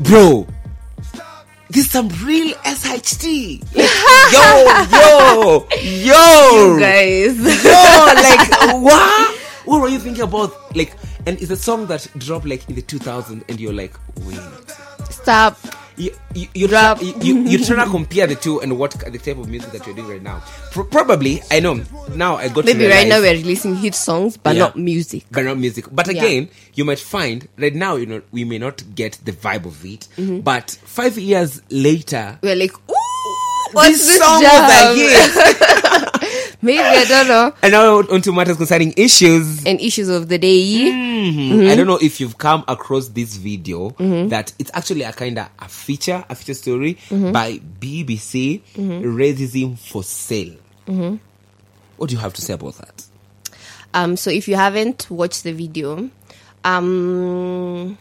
bro, 0.00 0.46
this 1.70 1.86
is 1.86 1.90
some 1.90 2.08
real 2.22 2.54
SHT. 2.58 3.60
Like, 3.74 3.90
yo, 4.32 4.66
yo, 4.90 5.66
yo, 5.80 6.78
guys. 6.78 7.38
yo, 7.64 7.70
like 8.14 8.82
what? 8.82 9.38
What 9.64 9.80
were 9.80 9.88
you 9.88 9.98
thinking 9.98 10.22
about? 10.24 10.76
Like, 10.76 10.94
and 11.26 11.40
it's 11.40 11.50
a 11.50 11.56
song 11.56 11.86
that 11.86 12.06
dropped 12.18 12.46
like 12.46 12.68
in 12.68 12.74
the 12.74 12.82
2000s, 12.82 13.42
and 13.48 13.58
you're 13.60 13.72
like, 13.72 13.94
wait, 14.20 14.38
Stop. 15.10 15.58
You, 15.96 16.10
you, 16.34 16.48
you, 16.54 16.66
Rap. 16.68 17.00
you, 17.00 17.14
you, 17.20 17.38
you're 17.42 17.64
trying 17.64 17.84
to 17.84 17.90
compare 17.90 18.26
the 18.26 18.34
two 18.34 18.60
and 18.60 18.78
what 18.78 18.90
the 18.92 19.18
type 19.18 19.38
of 19.38 19.48
music 19.48 19.70
that 19.72 19.86
you're 19.86 19.94
doing 19.94 20.08
right 20.08 20.22
now. 20.22 20.42
Pro- 20.72 20.84
probably, 20.84 21.40
I 21.50 21.60
know 21.60 21.82
now. 22.14 22.36
I 22.36 22.48
got 22.48 22.64
Maybe 22.64 22.86
right 22.86 23.06
now 23.06 23.20
we're 23.20 23.32
releasing 23.32 23.76
hit 23.76 23.94
songs, 23.94 24.36
but 24.36 24.54
Yeah. 24.56 24.62
not 24.64 24.76
music. 24.76 25.24
but 25.30 25.44
not 25.44 25.58
music. 25.58 25.86
But 25.92 26.12
Yeah. 26.12 26.22
again, 26.22 26.48
you 26.74 26.84
might 26.84 26.98
find 26.98 27.46
right 27.56 27.74
now, 27.74 27.96
you 27.96 28.06
know, 28.06 28.22
we 28.32 28.44
may 28.44 28.58
not 28.58 28.82
get 28.94 29.18
the 29.24 29.32
vibe 29.32 29.66
of 29.66 29.84
it, 29.84 30.08
Mm-hmm. 30.16 30.40
but 30.40 30.70
five 30.84 31.16
years 31.18 31.62
later, 31.70 32.38
We're 32.42 32.56
like, 32.56 32.72
ooh, 32.74 32.94
what's 33.72 33.90
this 33.98 34.06
this 34.06 34.18
song 34.18 34.42
jam? 34.42 34.52
was 34.52 34.98
a 34.98 35.98
hit. 36.00 36.10
Maybe 36.64 36.78
I 36.78 37.04
don't 37.04 37.28
know. 37.28 37.52
and 37.62 37.72
now 37.72 37.98
on 37.98 38.22
to 38.22 38.32
matters 38.32 38.56
concerning 38.56 38.94
issues. 38.96 39.64
And 39.66 39.78
issues 39.80 40.08
of 40.08 40.28
the 40.28 40.38
day. 40.38 40.90
Mhm. 40.90 41.70
I 41.70 41.76
don't 41.76 41.86
know 41.86 41.98
if 42.00 42.20
you've 42.20 42.38
come 42.38 42.64
across 42.68 43.08
this 43.08 43.36
video 43.36 43.90
that 43.98 44.52
it's 44.58 44.70
actually 44.74 45.02
a 45.02 45.12
kind 45.12 45.38
of 45.38 45.48
a 45.58 45.68
feature, 45.68 46.24
a 46.28 46.34
feature 46.34 46.54
story 46.54 46.98
by 47.10 47.60
BBC, 47.80 48.62
Racism 48.78 49.78
for 49.78 50.02
Sale. 50.02 50.56
What 51.96 52.08
do 52.10 52.14
you 52.16 52.20
have 52.20 52.32
to 52.34 52.42
say 52.42 52.54
about 52.54 52.76
that? 52.78 53.04
Um, 53.92 54.16
so 54.16 54.30
if 54.30 54.48
you 54.48 54.56
haven't 54.56 55.08
watched 55.10 55.44
the 55.44 55.52
video, 55.52 56.10
um, 56.64 57.96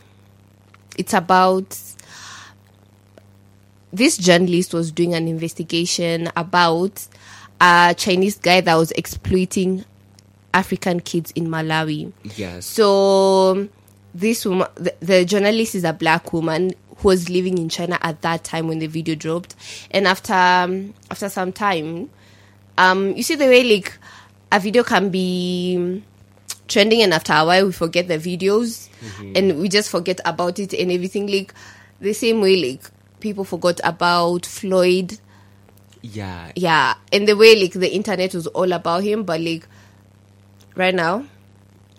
it's 0.98 1.14
about 1.14 1.78
this 3.92 4.18
journalist 4.18 4.74
was 4.74 4.92
doing 4.92 5.14
an 5.14 5.28
investigation 5.28 6.32
about 6.36 7.06
a 7.64 7.96
Chinese 7.98 8.38
guy 8.38 8.60
that 8.60 8.76
was 8.76 8.92
exploiting 8.92 9.86
African 10.54 11.00
kids 11.00 11.32
in 11.32 11.48
Malawi. 11.48 12.12
Yes. 12.36 12.66
So 12.66 13.70
this 14.14 14.46
woman, 14.46 14.68
the, 14.76 14.94
the 15.00 15.24
journalist 15.24 15.74
is 15.74 15.86
a 15.86 15.94
black 15.94 16.34
woman 16.34 16.74
who 16.98 17.08
was 17.08 17.30
living 17.30 17.58
in 17.58 17.70
China 17.70 17.98
at 18.02 18.22
that 18.22 18.44
time 18.44 18.68
when 18.68 18.80
the 18.80 18.88
video 18.88 19.16
dropped, 19.16 19.56
and 19.92 20.08
after 20.08 20.34
um, 20.34 20.94
after 21.10 21.30
some 21.30 21.54
time, 21.54 22.10
um, 22.78 23.16
you 23.16 23.24
see 23.24 23.36
the 23.36 23.46
way 23.46 23.64
like 23.64 23.98
a 24.52 24.60
video 24.60 24.84
can 24.84 25.10
be 25.10 26.04
trending, 26.68 27.02
and 27.02 27.14
after 27.14 27.32
a 27.34 27.46
while 27.46 27.66
we 27.66 27.72
forget 27.72 28.10
the 28.10 28.18
videos, 28.18 28.90
and 29.36 29.60
we 29.60 29.70
just 29.70 29.90
forget 29.90 30.20
about 30.26 30.60
it 30.60 30.74
and 30.74 30.92
everything. 30.92 31.28
Like 31.28 31.54
the 32.02 32.14
same 32.14 32.42
way, 32.42 32.58
like 32.58 32.84
people 33.22 33.46
forgot 33.46 33.80
about 33.86 34.46
Floyd 34.46 35.18
yeah. 36.04 36.52
yeah 36.56 36.94
and 37.12 37.28
the 37.28 37.36
way 37.36 37.56
like 37.60 37.74
the 37.74 37.92
internet 37.96 38.36
was 38.36 38.46
all 38.48 38.72
about 38.74 39.04
him 39.04 39.24
but 39.24 39.40
like 39.42 39.68
right 40.76 40.94
now 40.94 41.26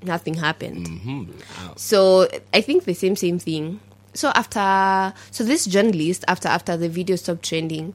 nothing 0.02 0.34
happened. 0.34 0.86
Mm-hmm. 0.86 1.30
So 1.76 2.28
i 2.52 2.60
think 2.60 2.84
the 2.84 2.94
same 2.94 3.16
same 3.16 3.38
thing. 3.38 3.80
So 4.12 4.28
after 4.28 5.12
so 5.30 5.42
this 5.42 5.64
journalist 5.64 6.24
after 6.28 6.48
after 6.48 6.76
the 6.76 6.88
video 6.88 7.16
stopped 7.16 7.42
trending 7.42 7.94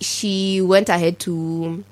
she 0.00 0.62
went 0.62 0.88
ahead 0.88 1.18
to 1.20 1.84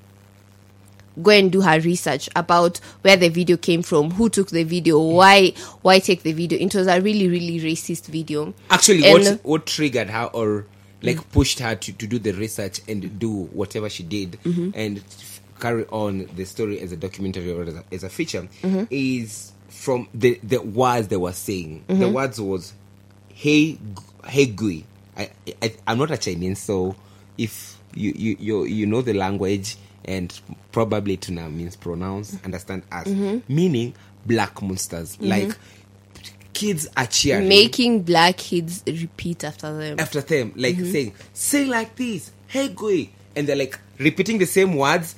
go 1.21 1.31
and 1.31 1.51
do 1.51 1.61
her 1.61 1.79
research 1.79 2.27
about 2.35 2.79
where 3.03 3.15
the 3.15 3.29
video 3.29 3.55
came 3.55 3.83
from 3.83 4.11
who 4.11 4.29
took 4.29 4.49
the 4.49 4.63
video 4.63 4.99
why 4.99 5.53
why 5.83 5.99
take 5.99 6.23
the 6.23 6.33
video. 6.33 6.57
It 6.59 6.73
was 6.73 6.87
a 6.87 6.99
really 6.99 7.29
really 7.29 7.59
racist 7.59 8.07
video. 8.07 8.53
Actually, 8.69 9.05
And- 9.05 9.23
what 9.23 9.45
what 9.45 9.65
triggered 9.67 10.09
her 10.09 10.25
or 10.33 10.65
like 11.01 11.31
pushed 11.31 11.59
her 11.59 11.75
to, 11.75 11.93
to 11.93 12.07
do 12.07 12.19
the 12.19 12.31
research 12.31 12.81
and 12.87 13.19
do 13.19 13.45
whatever 13.45 13.89
she 13.89 14.03
did 14.03 14.33
mm-hmm. 14.43 14.71
and 14.73 14.99
f- 14.99 15.41
carry 15.59 15.85
on 15.87 16.27
the 16.35 16.45
story 16.45 16.79
as 16.79 16.91
a 16.91 16.97
documentary 16.97 17.51
or 17.51 17.63
as 17.63 17.75
a, 17.75 17.83
as 17.91 18.03
a 18.03 18.09
feature 18.09 18.41
mm-hmm. 18.61 18.83
is 18.89 19.53
from 19.69 20.07
the 20.13 20.39
the 20.41 20.57
words 20.61 21.07
they 21.09 21.17
were 21.17 21.31
saying. 21.31 21.83
The 21.87 21.93
mm-hmm. 21.93 22.13
words 22.13 22.41
was 22.41 22.73
"Hey, 23.29 23.77
hey, 24.25 24.45
Gui." 24.47 24.85
I, 25.17 25.29
I 25.61 25.75
I'm 25.87 25.97
not 25.97 26.11
a 26.11 26.17
Chinese, 26.17 26.59
so 26.59 26.95
if 27.37 27.77
you 27.93 28.13
you 28.15 28.37
you, 28.39 28.63
you 28.63 28.85
know 28.85 29.01
the 29.01 29.13
language 29.13 29.77
and 30.03 30.39
probably 30.71 31.17
tuna 31.17 31.49
means 31.49 31.75
pronounce, 31.75 32.37
understand 32.43 32.83
us, 32.91 33.07
meaning 33.47 33.93
black 34.25 34.61
monsters 34.61 35.19
like. 35.21 35.57
Kids 36.55 36.87
are 36.95 37.05
cheering 37.05 37.47
making 37.49 38.03
black 38.03 38.37
kids 38.37 38.81
repeat 38.87 39.43
after 39.43 39.77
them 39.77 39.99
after 39.99 40.21
them, 40.21 40.53
like 40.55 40.75
Mm-hmm. 40.77 40.91
saying, 40.91 41.13
say 41.33 41.65
like 41.65 41.95
this, 41.97 42.31
hey 42.47 42.69
gui. 42.69 43.11
And 43.35 43.45
they're 43.45 43.57
like 43.57 43.77
repeating 43.99 44.37
the 44.39 44.45
same 44.45 44.75
words 44.75 45.15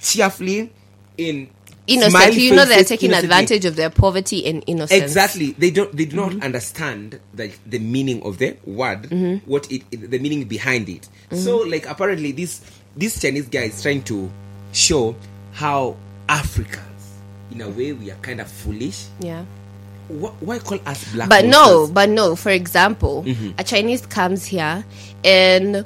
cheerfully 0.00 0.70
in 1.16 1.48
Mm-hmm. 1.88 2.38
you 2.38 2.54
know 2.54 2.66
they're 2.66 2.84
taking 2.84 3.08
innocently. 3.12 3.16
advantage 3.24 3.64
of 3.64 3.74
their 3.74 3.88
poverty 3.88 4.44
and 4.46 4.62
innocence 4.66 5.02
Exactly. 5.02 5.52
They 5.52 5.70
don't 5.70 5.90
they 5.96 6.04
do 6.04 6.16
not 6.16 6.32
Mm-hmm. 6.32 6.42
understand 6.42 7.18
like 7.34 7.58
the 7.66 7.78
meaning 7.78 8.22
of 8.24 8.36
the 8.38 8.56
word, 8.66 9.10
what 9.46 9.72
it, 9.72 9.82
it- 9.90 10.10
the 10.10 10.18
meaning 10.18 10.44
behind 10.44 10.88
it. 10.90 11.08
Mm-hmm. 11.30 11.36
So 11.42 11.58
like 11.58 11.86
apparently 11.88 12.32
this 12.32 12.60
this 12.94 13.18
Chinese 13.20 13.48
guy 13.48 13.64
is 13.72 13.80
trying 13.82 14.02
to 14.04 14.30
show 14.72 15.16
how 15.52 15.96
Africans 16.28 17.18
in 17.50 17.62
a 17.62 17.68
way 17.70 17.92
we 17.94 18.10
are 18.10 18.16
kind 18.20 18.40
of 18.40 18.48
foolish. 18.48 19.06
yeah 19.20 19.44
Wh- 20.08 20.32
Why 20.42 20.58
call 20.58 20.80
us 20.86 21.04
black? 21.12 21.28
but 21.28 21.44
no 21.44 21.86
but 21.92 22.08
no 22.08 22.34
for 22.36 22.50
example 22.50 23.24
Mm-hmm. 23.28 23.60
a 23.60 23.64
chinese 23.64 24.06
comes 24.06 24.44
here 24.46 24.84
and 25.24 25.84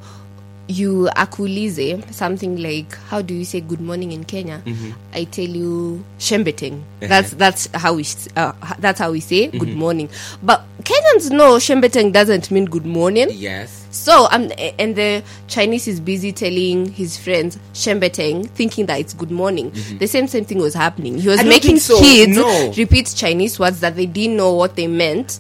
you 0.68 1.10
akulize 1.18 2.00
something 2.14 2.56
like 2.62 2.94
how 3.10 3.20
do 3.20 3.34
you 3.34 3.44
say 3.44 3.60
good 3.60 3.80
morning 3.80 4.12
in 4.12 4.22
kenya 4.24 4.62
Mm-hmm. 4.64 4.90
i 5.12 5.24
tell 5.26 5.48
you 5.48 6.04
shembeteng 6.22 6.80
Uh-huh. 7.02 7.08
that's 7.10 7.30
that's 7.34 7.62
how 7.74 7.94
we 7.98 8.06
uh, 8.38 8.52
that's 8.78 9.00
how 9.02 9.10
we 9.10 9.18
say 9.20 9.48
Mm-hmm. 9.50 9.58
good 9.58 9.74
morning 9.74 10.08
but 10.42 10.62
kenyans 10.84 11.30
know 11.30 11.56
shembeteng 11.56 12.12
doesn't 12.12 12.50
mean 12.50 12.64
good 12.66 12.86
morning 12.86 13.28
Yes. 13.30 13.78
So 13.90 14.26
um, 14.30 14.50
and 14.78 14.96
the 14.96 15.22
Chinese 15.48 15.86
is 15.86 16.00
busy 16.00 16.32
telling 16.32 16.86
his 16.92 17.18
friends 17.18 17.58
Shembeteng, 17.74 18.48
thinking 18.48 18.86
that 18.86 18.98
it's 19.00 19.12
good 19.12 19.30
morning. 19.30 19.70
The 19.98 20.06
same 20.06 20.26
same 20.28 20.46
thing 20.46 20.58
was 20.60 20.72
happening. 20.72 21.18
He 21.18 21.28
was 21.28 21.40
Mm-hmm. 21.40 21.48
Making 21.50 21.78
so. 21.78 22.00
kids 22.00 22.36
No. 22.38 22.72
repeat 22.74 23.12
Chinese 23.14 23.58
words 23.60 23.80
that 23.80 23.94
they 23.94 24.06
didn't 24.06 24.38
know 24.38 24.54
what 24.54 24.76
they 24.76 24.86
meant. 24.86 25.38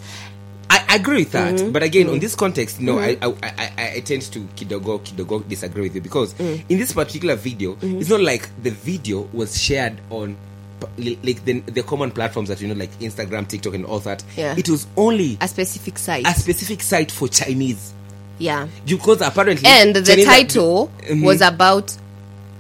I 0.68 0.96
agree 0.96 1.18
with 1.24 1.32
that, 1.32 1.54
Mm-hmm. 1.54 1.72
but 1.72 1.82
again, 1.82 2.08
on 2.10 2.18
this 2.18 2.34
context, 2.34 2.78
no, 2.80 2.98
I, 2.98 3.16
I, 3.22 3.26
I 3.42 3.72
I 3.78 3.92
I 3.96 4.00
tend 4.00 4.20
to 4.32 4.40
kidogo 4.54 5.00
kidogo 5.00 5.48
disagree 5.48 5.84
with 5.84 5.94
you 5.94 6.02
because 6.02 6.34
Mm. 6.34 6.62
in 6.68 6.78
this 6.78 6.92
particular 6.92 7.36
video, 7.36 7.74
Mm-hmm. 7.76 8.00
it's 8.00 8.10
not 8.10 8.20
like 8.20 8.48
the 8.62 8.70
video 8.70 9.28
was 9.32 9.58
shared 9.58 9.96
on 10.10 10.36
like 10.98 11.44
the 11.44 11.60
the 11.60 11.82
common 11.82 12.10
platforms 12.10 12.48
that 12.48 12.60
you 12.60 12.68
know, 12.68 12.74
like 12.74 12.90
Instagram, 13.00 13.46
TikTok, 13.48 13.74
and 13.74 13.84
all 13.86 14.00
that. 14.00 14.22
Yeah. 14.36 14.54
It 14.56 14.68
was 14.68 14.86
only 14.96 15.38
A 15.40 15.48
specific 15.48 15.98
site. 15.98 16.26
a 16.26 16.34
specific 16.34 16.82
site 16.82 17.10
for 17.10 17.28
Chinese 17.28 17.92
yeah. 18.38 18.66
because 18.86 19.20
apparently, 19.20 19.66
And 19.68 19.94
the 19.96 20.02
Chinese 20.02 20.26
are- 20.26 20.30
title 20.30 20.92
Mhm. 21.08 21.24
was 21.24 21.40
about 21.40 21.96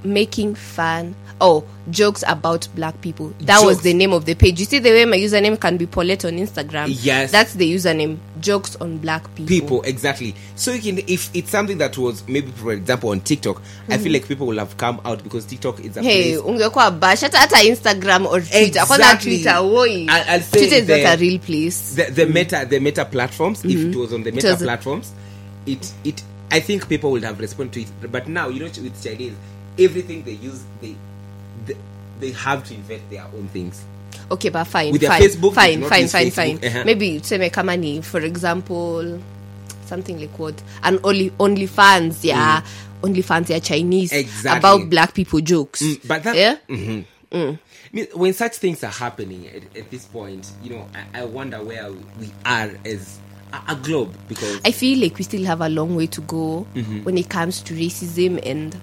making 0.04 0.54
fun 0.54 1.14
oh 1.42 1.64
jokes 1.90 2.22
about 2.28 2.68
black 2.76 2.98
people. 3.00 3.34
That 3.40 3.62
was 3.64 3.82
the 3.82 3.92
name 3.92 4.12
of 4.12 4.24
the 4.24 4.34
page. 4.36 4.60
You 4.60 4.66
see 4.66 4.78
the 4.78 4.90
way 4.90 5.04
my 5.04 5.16
username 5.18 5.58
can 5.60 5.76
be 5.76 5.86
Paulette 5.86 6.24
on 6.24 6.34
Instagram. 6.38 6.86
Yes. 7.02 7.32
That's 7.32 7.54
the 7.54 7.70
username. 7.74 8.18
Jokes 8.40 8.76
on 8.76 8.98
black 8.98 9.22
people. 9.34 9.46
people 9.46 9.82
exactly 9.82 10.34
so 10.56 10.72
you 10.72 10.80
can 10.82 11.04
if 11.06 11.30
it's 11.32 11.50
something 11.50 11.78
that 11.78 11.96
was 11.96 12.26
maybe 12.26 12.50
for 12.50 12.72
example 12.72 13.10
on 13.10 13.20
tiktok 13.20 13.62
i 13.88 13.96
feel 13.96 14.12
like 14.12 14.26
people 14.26 14.48
will 14.48 14.58
have 14.58 14.76
come 14.76 15.00
out 15.04 15.22
because 15.22 15.44
tiktok 15.44 15.78
is 15.78 15.96
a 15.96 16.00
Mm-hmm. 16.00 16.08
Hey, 16.08 16.36
ungekuwa 16.36 16.90
bash 16.90 17.20
hata 17.20 17.38
hata 17.38 17.56
Instagram 17.62 18.26
or 18.26 18.40
Twitter. 18.40 18.82
Kwanza 18.86 18.94
Exactly. 19.04 19.36
Twitter, 19.42 19.62
woi. 19.62 20.06
I'll 20.10 20.40
say 20.40 20.58
Twitter 20.58 20.76
is 20.78 20.86
the- 20.86 21.02
not 21.04 21.14
a 21.14 21.16
real 21.20 21.38
place. 21.38 21.94
the, 21.94 22.10
the 22.10 22.26
meta 22.26 22.64
the 22.66 22.80
meta 22.80 23.04
platforms 23.04 23.64
if 23.64 23.78
it 23.78 23.94
was 23.96 24.12
on 24.12 24.24
the 24.24 24.32
meta 24.32 24.46
Mm-hmm. 24.48 24.64
platforms 24.64 25.12
it 25.66 25.92
it 26.04 26.22
i 26.50 26.60
think 26.60 26.88
people 26.88 27.12
would 27.12 27.22
have 27.24 27.38
responded 27.40 27.72
to 27.74 27.80
it 27.82 28.12
but 28.12 28.26
now 28.26 28.48
you 28.48 28.58
know 28.58 28.66
with 28.66 29.02
chinese 29.04 29.34
everything 29.78 30.24
they 30.24 30.32
use 30.48 30.62
they 30.80 30.96
they, 31.66 31.76
they 32.20 32.30
have 32.32 32.64
to 32.68 32.74
invent 32.74 33.02
their 33.10 33.24
own 33.34 33.48
things 33.48 33.82
Okay, 34.30 34.48
but 34.50 34.64
fine, 34.64 34.92
With 34.92 35.02
fine, 35.04 35.20
Facebook, 35.22 35.54
fine, 35.54 35.82
fine, 35.82 36.08
fine, 36.08 36.26
Facebook. 36.28 36.32
fine. 36.32 36.56
Uh-huh. 36.64 36.84
Maybe 36.84 37.20
tuseme 37.20 37.50
kama 37.52 37.76
ni 37.76 38.00
for 38.00 38.20
example 38.24 39.18
something 39.86 40.18
like 40.20 40.38
what 40.38 40.54
an 40.82 40.98
only 41.04 41.32
only 41.38 41.66
fans 41.66 42.24
yeah 42.24 42.62
only 43.02 43.20
fans 43.22 43.50
yeah 43.50 43.58
Chinese 43.58 44.12
Mm. 44.12 44.18
Exactly. 44.20 44.58
about 44.58 44.88
black 44.90 45.12
people 45.14 45.40
jokes. 45.40 45.82
Mm, 45.82 46.08
but 46.08 46.22
that 46.24 46.36
yeah. 46.36 46.56
Mhm. 46.68 47.04
I 47.32 47.58
mean, 47.92 48.06
when 48.14 48.32
such 48.32 48.56
things 48.56 48.84
are 48.84 48.92
happening 48.92 49.46
at, 49.48 49.76
at 49.76 49.90
this 49.90 50.04
point 50.06 50.50
you 50.62 50.70
know 50.76 50.86
I, 51.14 51.20
I 51.20 51.24
wonder 51.24 51.62
where 51.62 51.90
we 52.20 52.30
are 52.44 52.70
as 52.84 53.18
a, 53.52 53.72
a 53.72 53.76
globe 53.76 54.14
because 54.28 54.60
I 54.64 54.70
feel 54.72 54.98
like 55.00 55.18
we 55.18 55.24
still 55.24 55.44
have 55.44 55.60
a 55.60 55.68
long 55.68 55.96
way 55.96 56.06
to 56.06 56.20
go 56.22 56.66
Mm-hmm. 56.74 57.04
when 57.04 57.18
it 57.18 57.28
comes 57.28 57.60
to 57.62 57.74
racism 57.74 58.38
and 58.46 58.76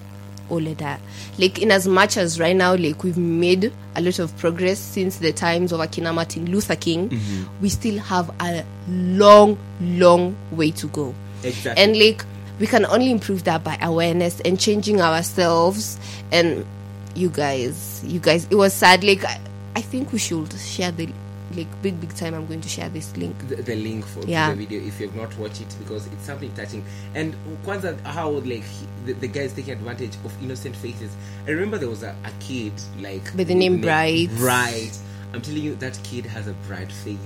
all 0.50 0.66
of 0.66 0.78
that. 0.78 1.00
Like, 1.38 1.58
in 1.60 1.70
as 1.70 1.86
much 1.88 2.16
as 2.16 2.38
right 2.40 2.56
now, 2.56 2.74
like 2.74 3.02
we've 3.04 3.16
made 3.18 3.72
a 3.96 4.00
lot 4.02 4.18
of 4.18 4.36
progress 4.38 4.78
since 4.78 5.18
the 5.18 5.32
times 5.32 5.72
of 5.72 5.80
Akina 5.80 6.14
Martin 6.14 6.50
Luther 6.50 6.76
King, 6.76 7.08
Mm-hmm. 7.10 7.62
we 7.62 7.68
still 7.68 7.98
have 8.00 8.30
a 8.40 8.64
long, 8.88 9.58
long 9.80 10.36
way 10.50 10.70
to 10.72 10.86
go. 10.88 11.14
Exactly. 11.42 11.82
And 11.82 11.98
like, 11.98 12.24
we 12.58 12.66
can 12.66 12.84
only 12.86 13.10
improve 13.10 13.44
that 13.44 13.64
by 13.64 13.78
awareness 13.80 14.40
and 14.40 14.60
changing 14.60 15.00
ourselves. 15.00 15.98
And 16.30 16.66
you 17.14 17.30
guys, 17.30 18.02
you 18.04 18.20
guys, 18.20 18.46
it 18.50 18.54
was 18.56 18.72
sad. 18.74 19.02
Like, 19.02 19.24
I, 19.24 19.40
I 19.76 19.80
think 19.80 20.12
we 20.12 20.18
should 20.18 20.52
share 20.54 20.90
the 20.92 21.08
like 21.56 21.66
big 21.82 22.00
big 22.00 22.14
time 22.14 22.32
i'm 22.34 22.46
going 22.46 22.60
to 22.60 22.68
share 22.68 22.88
this 22.88 23.16
link. 23.16 23.36
The, 23.48 23.56
the 23.56 23.74
link 23.76 24.06
for 24.06 24.20
Yeah. 24.24 24.50
the 24.50 24.56
video 24.56 24.80
if 24.80 25.00
you 25.00 25.08
have 25.08 25.16
not 25.16 25.36
watched 25.38 25.60
it 25.60 25.74
because 25.78 26.06
it's 26.06 26.24
something 26.24 26.52
touching. 26.54 26.84
And 27.14 27.34
kwanza 27.64 28.00
how 28.04 28.30
like 28.30 28.64
the, 29.04 29.14
the 29.14 29.26
guy 29.28 29.40
is 29.40 29.52
taking 29.52 29.72
advantage 29.74 30.14
of 30.24 30.42
innocent 30.42 30.76
faces. 30.76 31.10
I 31.46 31.50
remember 31.50 31.78
there 31.78 31.88
was 31.88 32.02
a, 32.02 32.14
a 32.24 32.30
kid 32.40 32.72
like 33.00 33.36
By 33.36 33.44
the 33.44 33.54
name 33.54 33.80
Bright. 33.80 34.30
bright. 34.36 34.96
I'm 35.34 35.40
telling 35.42 35.62
you 35.62 35.74
that 35.76 35.98
kid 36.04 36.26
has 36.26 36.46
a 36.46 36.52
bright 36.68 36.92
face. 36.92 37.18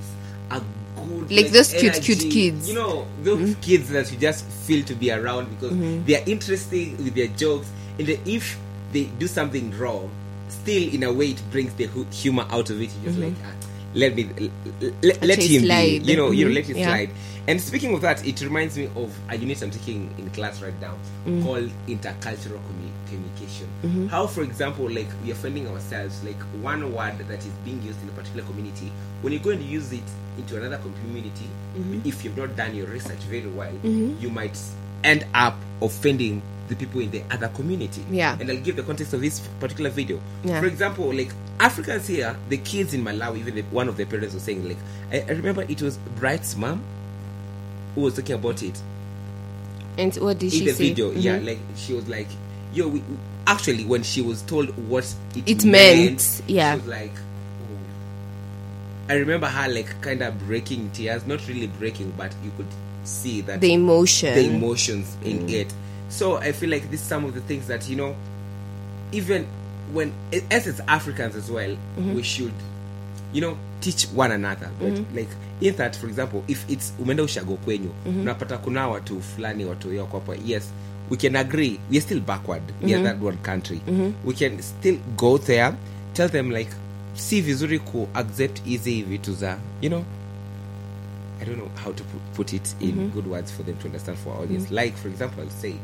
A 0.50 0.60
good 0.96 1.30
Like 1.30 1.48
those 1.48 1.72
cute, 1.72 1.94
cute 2.02 2.20
kids. 2.30 2.68
Mm-hmm. 2.68 2.68
you 2.68 2.74
know 2.74 3.06
those 3.22 3.54
kids 3.56 3.88
that 3.90 4.10
you 4.12 4.18
just 4.18 4.44
feel 4.46 4.84
to 4.84 4.94
be 4.94 5.10
around 5.10 5.50
because 5.50 5.76
they 6.06 6.16
are 6.20 6.24
interesting 6.26 6.96
with 6.98 7.14
their 7.14 7.28
jokes. 7.28 7.70
And 7.98 8.08
if 8.08 8.58
they 8.92 9.04
do 9.04 9.26
something 9.26 9.76
wrong 9.78 10.10
still 10.48 10.94
in 10.94 11.02
a 11.02 11.12
way 11.12 11.28
it 11.30 11.42
brings 11.50 11.74
the 11.74 11.86
humor 12.10 12.46
out 12.50 12.70
of 12.70 12.80
it. 12.80 12.90
You're 13.02 13.12
just 13.12 13.18
like 13.18 13.34
ah, 13.44 13.52
let 13.94 14.14
me 14.14 14.28
let, 15.02 15.22
let 15.22 15.38
him 15.42 15.64
slide. 15.64 16.04
be 16.04 16.12
you 16.12 16.16
know 16.16 16.30
you 16.30 16.46
know 16.48 16.54
let 16.54 16.68
it 16.68 16.76
Yeah. 16.76 16.86
slide 16.88 17.10
and 17.46 17.60
speaking 17.60 17.94
of 17.94 18.00
that 18.00 18.26
it 18.26 18.40
reminds 18.40 18.76
me 18.76 18.86
of 18.96 19.14
a 19.28 19.36
unit 19.36 19.62
i'm 19.62 19.70
taking 19.70 20.12
in 20.18 20.30
class 20.30 20.60
right 20.62 20.78
now 20.80 20.94
Mm. 21.26 21.42
called 21.44 21.70
intercultural 21.88 22.60
commu- 22.68 22.96
communication 23.08 23.68
Mm-hmm. 23.84 24.06
how 24.08 24.26
for 24.26 24.42
example 24.42 24.88
like 24.90 25.08
we 25.24 25.30
are 25.32 25.36
finding 25.36 25.66
ourselves 25.68 26.22
like 26.24 26.40
one 26.62 26.92
word 26.92 27.16
that 27.28 27.38
is 27.38 27.52
being 27.64 27.80
used 27.82 28.02
in 28.02 28.08
a 28.08 28.12
particular 28.12 28.44
community 28.44 28.90
when 29.22 29.32
you're 29.32 29.42
going 29.42 29.58
to 29.58 29.64
use 29.64 29.92
it 29.92 30.02
into 30.38 30.56
another 30.56 30.78
community 30.78 31.48
Mm-hmm. 31.78 32.06
if 32.08 32.24
you've 32.24 32.36
not 32.36 32.54
done 32.56 32.74
your 32.74 32.86
research 32.88 33.20
very 33.30 33.46
well 33.46 33.72
you 33.84 34.30
might 34.30 34.58
end 35.04 35.24
up 35.34 35.54
offending 35.80 36.42
the 36.68 36.74
people 36.76 37.00
in 37.00 37.10
the 37.10 37.22
other 37.30 37.48
community 37.48 38.02
Yeah. 38.10 38.38
and 38.40 38.50
i'll 38.50 38.56
give 38.56 38.76
the 38.76 38.82
context 38.82 39.12
of 39.12 39.20
this 39.20 39.40
particular 39.60 39.90
video 39.90 40.18
Yeah. 40.44 40.60
for 40.60 40.66
example 40.66 41.12
like 41.12 41.30
africans 41.60 42.06
here 42.08 42.34
the 42.48 42.56
kids 42.56 42.94
in 42.94 43.04
malawi 43.04 43.38
even 43.40 43.54
the, 43.56 43.62
one 43.64 43.86
of 43.88 43.96
the 43.98 44.06
parents 44.06 44.32
was 44.34 44.42
saying 44.42 44.66
like 44.66 44.78
I, 45.12 45.20
I 45.20 45.32
remember 45.32 45.62
it 45.68 45.82
was 45.82 45.98
bright's 46.18 46.56
mom 46.56 46.82
who 47.94 48.00
was 48.00 48.14
talking 48.16 48.34
about 48.36 48.62
it 48.62 48.80
and 49.98 50.14
what 50.16 50.38
did 50.38 50.52
she 50.52 50.60
say? 50.60 50.64
in 50.64 50.64
she 50.64 50.70
the 50.70 50.76
say 50.76 50.88
video 50.88 51.10
yeah 51.12 51.38
Mhm. 51.38 51.46
like 51.46 51.58
she 51.76 51.92
was 51.92 52.08
like 52.08 52.28
yo 52.72 52.88
we, 52.88 53.02
actually 53.46 53.84
when 53.84 54.02
she 54.02 54.22
was 54.22 54.40
told 54.42 54.70
what 54.88 55.04
it, 55.36 55.46
It 55.46 55.64
meant, 55.66 56.42
yeah. 56.48 56.72
she 56.74 56.78
was 56.80 56.88
like 56.88 57.12
oh. 57.14 59.12
i 59.12 59.14
remember 59.16 59.46
her 59.48 59.68
like 59.68 60.00
kind 60.00 60.22
of 60.22 60.38
breaking 60.46 60.90
tears 60.92 61.26
not 61.26 61.46
really 61.46 61.66
breaking 61.66 62.12
but 62.16 62.34
you 62.42 62.50
could 62.56 62.66
see 63.04 63.40
that 63.42 63.60
the 63.60 63.72
emotion 63.72 64.34
the 64.34 64.46
emotions 64.56 65.16
in 65.24 65.38
Mm. 65.46 65.50
it. 65.52 65.74
So 66.08 66.36
I 66.36 66.52
feel 66.52 66.70
like 66.70 66.90
this 66.90 67.00
is 67.00 67.08
some 67.08 67.24
of 67.24 67.34
the 67.34 67.40
things 67.40 67.66
that 67.68 67.88
you 67.88 67.96
know, 67.96 68.14
even 69.12 69.46
when 69.92 70.12
as 70.50 70.66
as 70.66 70.80
Africans 70.86 71.36
as 71.36 71.50
well, 71.50 71.76
Mm-hmm. 71.98 72.14
we 72.14 72.22
should, 72.22 72.52
you 73.32 73.40
know, 73.40 73.56
teach 73.80 74.04
one 74.14 74.32
another. 74.32 74.70
But 74.80 74.92
Mm-hmm. 74.92 75.16
like 75.16 75.28
in 75.60 75.76
that, 75.76 75.96
for 75.96 76.06
example, 76.08 76.42
if 76.48 76.64
it's 76.70 76.92
umeenda 76.98 77.22
ushago 77.22 77.56
kwenyu, 77.56 77.90
Mm-hmm. 78.06 78.20
unapata 78.20 78.58
kuna 78.58 78.88
watu 78.88 79.20
fulani 79.22 79.64
watu 79.64 79.88
hapa, 80.12 80.34
yes. 80.46 80.70
We 81.10 81.16
can 81.18 81.36
agree. 81.36 81.78
We 81.90 81.98
are 81.98 82.00
still 82.00 82.20
backward. 82.20 82.62
We 82.82 82.88
Mm-hmm. 82.88 82.94
are 83.06 83.12
that 83.14 83.22
one 83.22 83.36
country. 83.42 83.80
We 84.24 84.34
can 84.34 84.62
still 84.62 84.96
go 85.16 85.38
there, 85.38 85.74
tell 86.14 86.28
them 86.30 86.50
like, 86.50 86.70
si 87.14 87.40
vizuri 87.40 87.78
ku 87.78 88.08
accept 88.14 88.62
hizi 88.64 89.02
vitu 89.02 89.34
za, 89.34 89.58
you 89.82 89.88
know, 89.90 90.04
I 91.40 91.44
don't 91.44 91.58
know 91.58 91.70
how 91.76 91.92
to 91.92 92.02
put, 92.04 92.20
put 92.34 92.52
it 92.54 92.74
in 92.80 92.92
Mm-hmm. 92.92 93.08
good 93.08 93.26
words 93.26 93.50
for 93.50 93.62
them 93.64 93.76
to 93.78 93.86
understand 93.86 94.18
for 94.18 94.34
our 94.34 94.42
audience. 94.42 94.70
Like, 94.70 94.96
for 94.96 95.08
example, 95.08 95.42
I'll 95.42 95.50
say, 95.50 95.74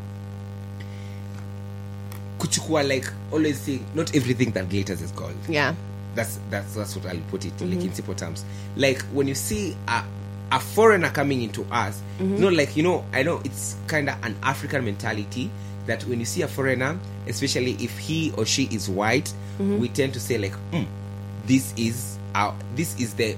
kuchukua 2.38 2.87
like 2.88 3.07
always 3.33 3.61
say, 3.61 3.80
not 3.95 4.14
everything 4.14 4.50
that 4.52 4.69
glitters 4.69 5.02
is 5.02 5.11
gold. 5.12 5.35
yeah 5.49 5.75
That's 6.14 6.38
that's 6.50 6.75
that's 6.75 6.97
what 6.97 7.07
I'll 7.07 7.21
put 7.30 7.45
it 7.45 7.52
like 7.61 7.80
in 7.85 7.92
simple 7.95 8.14
terms. 8.14 8.45
Like 8.76 9.00
when 9.12 9.28
you 9.28 9.35
see 9.35 9.76
a 9.88 10.02
a 10.52 10.59
foreigner 10.59 11.11
coming 11.11 11.42
into 11.42 11.64
us, 11.71 12.02
it's 12.19 12.40
not 12.40 12.52
like 12.52 12.76
you 12.76 12.83
know. 12.83 13.04
I 13.12 13.23
know 13.23 13.40
it's 13.45 13.76
kind 13.87 14.09
of 14.11 14.16
an 14.25 14.35
African 14.42 14.85
mentality 14.85 15.49
that 15.87 16.02
when 16.07 16.19
you 16.19 16.26
see 16.26 16.42
a 16.42 16.49
foreigner, 16.49 16.99
especially 17.28 17.73
if 17.78 17.97
he 17.99 18.33
or 18.37 18.45
she 18.47 18.64
is 18.64 18.88
white, 18.88 19.33
we 19.61 19.88
tend 19.88 20.12
to 20.14 20.21
say 20.21 20.38
like, 20.38 20.54
"Hmm, 20.73 20.85
this 21.47 21.73
is 21.76 22.19
our 22.35 22.52
this 22.75 22.99
is 23.00 23.14
the 23.14 23.37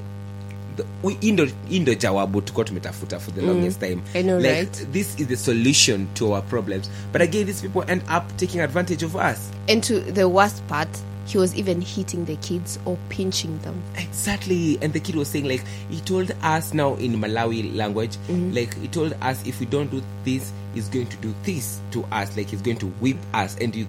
indo 1.21 1.49
indo 1.71 1.95
jawabu 1.95 2.41
tuko 2.43 2.65
tumetafuta 2.65 3.21
for 3.21 3.35
the 3.35 3.41
mm, 3.41 3.49
longest 3.49 3.81
time 3.81 4.03
I 4.15 4.23
know, 4.23 4.39
like, 4.39 4.55
right? 4.55 4.93
this 4.93 5.21
is 5.21 5.27
the 5.27 5.37
solution 5.37 6.07
to 6.15 6.33
our 6.35 6.43
problems 6.43 6.91
but 7.13 7.23
again 7.23 7.47
these 7.47 7.63
people 7.63 7.85
end 7.89 8.03
up 8.09 8.37
taking 8.37 8.61
advantage 8.61 9.05
of 9.05 9.17
us 9.17 9.51
and 9.69 9.85
to 9.85 10.01
the 10.01 10.29
worst 10.29 10.67
part 10.69 10.89
he 11.27 11.39
was 11.39 11.55
even 11.55 11.81
hitting 11.81 12.25
the 12.25 12.37
kids 12.37 12.79
or 12.85 12.99
pinching 13.09 13.59
them 13.61 13.81
Exactly. 14.23 14.79
And 14.83 14.93
the 14.93 15.01
kid 15.01 15.15
was 15.15 15.29
saying, 15.29 15.47
like, 15.47 15.65
he 15.91 16.01
told 16.01 16.31
us 16.43 16.75
now 16.75 16.95
in 16.95 17.15
Malawi 17.15 17.75
language, 17.75 18.17
mm-hmm. 18.29 18.53
like, 18.53 18.75
he 18.79 18.89
told 18.89 19.15
us 19.21 19.45
if 19.47 19.61
we 19.61 19.67
don't 19.67 19.91
do 19.91 20.03
this, 20.25 20.53
he's 20.75 20.89
going 20.89 21.07
to 21.07 21.17
do 21.19 21.35
this 21.43 21.81
to 21.93 22.05
us. 22.13 22.37
Like, 22.37 22.49
he's 22.49 22.63
going 22.63 22.79
to 22.79 22.87
whip 22.87 23.17
us. 23.35 23.57
And 23.59 23.75
you. 23.75 23.87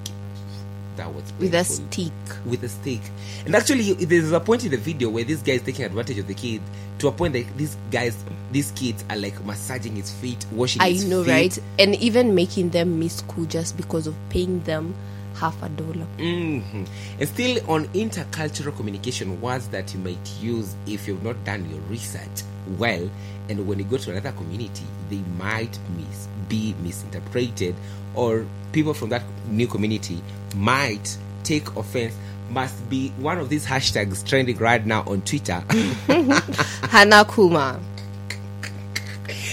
That 0.96 1.14
was 1.14 1.24
with 1.40 1.54
a 1.56 1.64
stick. 1.64 2.12
With 2.46 2.64
a 2.64 2.70
stick. 2.70 3.02
And 3.46 3.56
actually, 3.56 3.94
there's 3.94 4.32
a 4.32 4.40
point 4.40 4.64
in 4.66 4.72
the 4.72 4.78
video 4.78 5.10
where 5.10 5.24
this 5.24 5.42
guy 5.42 5.54
is 5.54 5.62
taking 5.64 5.86
advantage 5.86 6.20
of 6.20 6.28
the 6.28 6.34
kid 6.34 6.62
to 7.00 7.08
a 7.08 7.12
point 7.12 7.34
that 7.34 7.46
these 7.58 7.76
guys, 7.92 8.24
these 8.52 8.72
kids 8.72 9.04
are 9.10 9.18
like 9.18 9.44
massaging 9.46 9.96
his 9.96 10.12
feet, 10.12 10.46
washing 10.52 10.82
his 10.82 11.02
feet 11.02 11.08
i 11.08 11.10
know 11.10 11.24
feet. 11.24 11.32
right? 11.32 11.60
And 11.80 11.96
even 11.96 12.36
making 12.36 12.70
them 12.70 13.00
miss 13.00 13.18
school 13.18 13.46
just 13.46 13.76
because 13.78 14.08
of 14.08 14.16
paying 14.30 14.62
them 14.62 14.94
half 15.36 15.62
a 15.64 15.70
dollar. 15.70 16.06
Hmm 16.18 16.60
And 17.20 17.28
still 17.28 17.60
on 17.70 17.86
intercultural 17.90 18.76
communication, 18.76 19.42
words 19.42 19.68
that 19.70 19.94
you 19.94 20.00
might 20.00 20.32
use 20.40 20.76
if 20.86 21.08
you've 21.08 21.24
not 21.24 21.44
done 21.44 21.70
your 21.70 21.80
research 21.82 22.44
well, 22.78 23.10
and 23.50 23.68
when 23.68 23.80
you 23.80 23.86
go 23.86 23.98
to 23.98 24.12
another 24.12 24.32
community, 24.32 24.86
they 25.10 25.22
might 25.38 25.78
miss 25.98 26.28
be 26.48 26.76
misinterpreted, 26.82 27.76
or 28.16 28.46
people 28.72 28.94
from 28.94 29.10
that 29.10 29.24
new 29.48 29.68
community 29.68 30.22
might 30.56 31.18
take 31.44 31.76
offense. 31.76 32.14
Must 32.50 32.90
be 32.90 33.10
one 33.18 33.40
of 33.40 33.50
these 33.50 33.66
hashtags 33.66 34.28
trending 34.28 34.58
right 34.58 34.86
now 34.86 35.04
on 35.08 35.22
Twitter. 35.22 35.64
hanakuma 36.92 37.80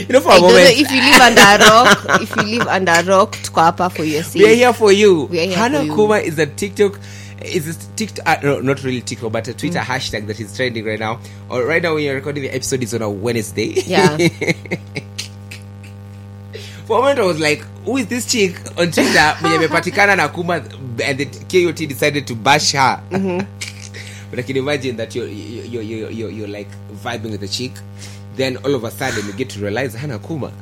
you 0.01 0.07
know, 0.09 0.21
for 0.21 0.31
I 0.33 0.37
a 0.37 0.41
moment, 0.41 0.69
if 0.71 0.91
you 0.91 1.01
live 1.01 1.21
under 1.21 1.41
a 1.41 1.59
rock 1.69 2.21
if 2.23 2.37
you 2.37 2.59
live 2.59 2.69
under 2.69 2.93
a 2.93 3.05
rock 3.05 3.33
tuko 3.37 3.63
hapa 3.73 3.91
for 3.93 4.05
your 4.05 4.23
we 4.35 4.45
are 4.45 4.49
sake 4.49 4.57
here 4.57 4.73
for 4.73 4.93
you. 4.93 5.25
We 5.25 5.41
are 5.41 5.45
here 5.45 5.57
Hannah 5.57 5.79
for 5.81 5.85
you. 5.85 5.95
Kuma 5.95 6.15
is 6.17 6.39
a 6.39 6.47
TikTok. 6.47 6.99
Is 7.43 7.69
a 7.69 7.97
TikTok, 7.97 8.27
uh, 8.27 8.37
no, 8.43 8.61
not 8.61 8.83
really 8.83 9.01
TikTok, 9.01 9.33
but 9.33 9.49
a 9.49 9.55
Twitter 9.55 9.79
Mm. 9.79 9.85
hashtag 9.85 10.27
that 10.27 10.41
is 10.41 10.55
trending 10.55 10.85
right 10.85 10.99
now. 10.99 11.21
Or 11.49 11.65
right 11.65 11.83
now, 11.83 11.95
when 11.95 12.05
you're 12.05 12.15
recording 12.15 12.43
the 12.43 12.51
episode, 12.51 12.83
is 12.83 12.93
on 12.93 13.01
a 13.03 13.09
Wednesday. 13.11 13.81
Yeah. 13.87 14.19
For 16.91 16.99
a 16.99 17.03
moment, 17.03 17.21
I 17.21 17.23
was 17.23 17.39
like, 17.39 17.61
"Who 17.85 17.99
is 17.99 18.07
this 18.09 18.27
chick 18.27 18.57
on 18.77 18.91
tinder 18.91 19.37
mwenye 19.41 19.57
amepatikana 19.57 20.17
na 20.17 20.29
Kuma, 20.29 20.55
and 21.05 21.19
the 21.19 21.25
KOT 21.27 21.87
decided 21.87 22.27
to 22.27 22.35
bash 22.35 22.73
her. 22.73 23.01
Mm-hmm. 23.13 23.47
but 24.31 24.39
I 24.41 24.43
can 24.43 24.57
imagine 24.57 24.97
that 24.97 25.15
you're 25.15 25.29
you're, 25.29 25.83
you're 25.83 26.11
you're 26.11 26.31
you're 26.31 26.49
like 26.49 26.67
vibing 27.05 27.31
with 27.31 27.43
the 27.43 27.49
chick, 27.49 27.71
then 28.35 28.57
all 28.65 28.75
of 28.75 28.83
a 28.83 28.91
sudden 28.91 29.25
you 29.25 29.33
get 29.35 29.51
to 29.51 29.61
realize 29.61 29.95
hana 29.95 30.19
Kuma. 30.19 30.53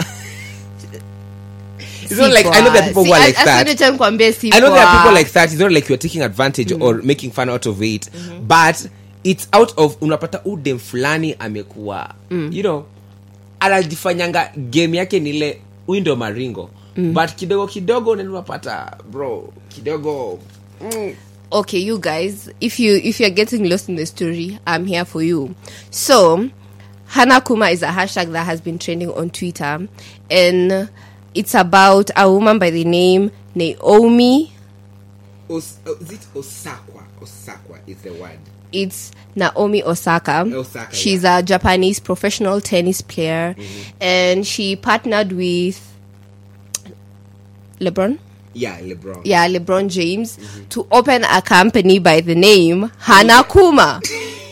it's 2.02 2.18
not 2.18 2.30
like 2.30 2.44
I 2.44 2.60
know 2.60 2.72
that 2.74 2.88
people 2.88 3.04
who 3.06 3.12
are 3.14 3.20
like 3.20 3.34
that. 3.36 3.66
nikwambie 3.66 4.34
si 4.34 4.50
I 4.52 4.60
know 4.60 4.70
there 4.70 4.84
are 4.84 4.96
people 4.98 5.14
like 5.14 5.32
that. 5.32 5.50
It's 5.50 5.58
not 5.60 5.72
like 5.72 5.88
you're 5.88 5.96
taking 5.96 6.20
advantage 6.20 6.72
or 6.72 7.00
making 7.00 7.30
fun 7.30 7.48
out 7.48 7.64
of 7.64 7.82
it, 7.82 8.10
but 8.46 8.86
it's 9.24 9.48
out 9.54 9.72
of 9.78 9.96
unapata 10.02 10.42
udem 10.44 10.78
fulani 10.78 11.34
amekuwa 11.38 12.14
you 12.30 12.62
know 12.62 12.84
anajifanyanga 13.60 14.52
game 14.70 14.96
yake 14.96 15.20
nile 15.20 15.62
windo 15.88 16.16
maringo. 16.16 16.70
But 16.96 17.36
kidogo 17.36 17.66
kidogo 17.66 18.16
nani 18.16 18.28
unapata 18.28 18.98
bro 19.10 19.52
kidogo 19.68 20.38
mm, 20.80 21.14
okay 21.52 21.78
you 21.78 21.98
guys 21.98 22.50
if 22.60 22.80
you 22.80 22.96
if 22.96 23.20
you're 23.20 23.34
getting 23.34 23.68
lost 23.68 23.88
in 23.88 23.96
the 23.96 24.04
story 24.04 24.58
i'm 24.66 24.84
here 24.84 25.04
for 25.04 25.22
you. 25.22 25.54
So 25.90 26.50
hana 27.06 27.40
kuma 27.40 27.70
is 27.70 27.82
a 27.82 27.86
hashtag 27.86 28.32
that 28.32 28.44
has 28.46 28.60
been 28.60 28.78
trending 28.78 29.10
on 29.10 29.30
twitter 29.30 29.88
and 30.30 30.90
it's 31.34 31.54
about 31.54 32.10
a 32.16 32.30
woman 32.30 32.58
by 32.58 32.70
the 32.70 32.84
name 32.84 33.30
naomi 33.54 34.52
Os, 35.50 35.78
oh, 35.86 35.96
is 36.00 36.12
it 36.12 36.26
osakwa? 36.34 37.02
Osakwa 37.22 37.78
is 37.86 38.02
the 38.02 38.12
word 38.12 38.38
it's 38.72 39.12
naomi 39.34 39.82
osaka. 39.82 40.44
Osaka, 40.46 40.94
she's 40.94 41.24
a 41.24 41.42
japanese 41.42 42.00
professional 42.00 42.60
tennis 42.60 43.00
player. 43.00 43.54
Mm-hmm. 43.54 43.96
And 44.00 44.46
she 44.46 44.76
partnered 44.76 45.32
with 45.32 45.80
lebron? 47.80 48.18
Yeah 48.54 48.78
lebron. 48.80 49.22
Yeah, 49.24 49.46
LeBron 49.48 49.88
James, 49.88 50.36
mm-hmm. 50.36 50.68
to 50.68 50.86
open 50.90 51.24
a 51.24 51.42
company 51.42 51.98
by 51.98 52.20
the 52.20 52.34
name 52.34 52.90
Hanakuma. 53.02 54.02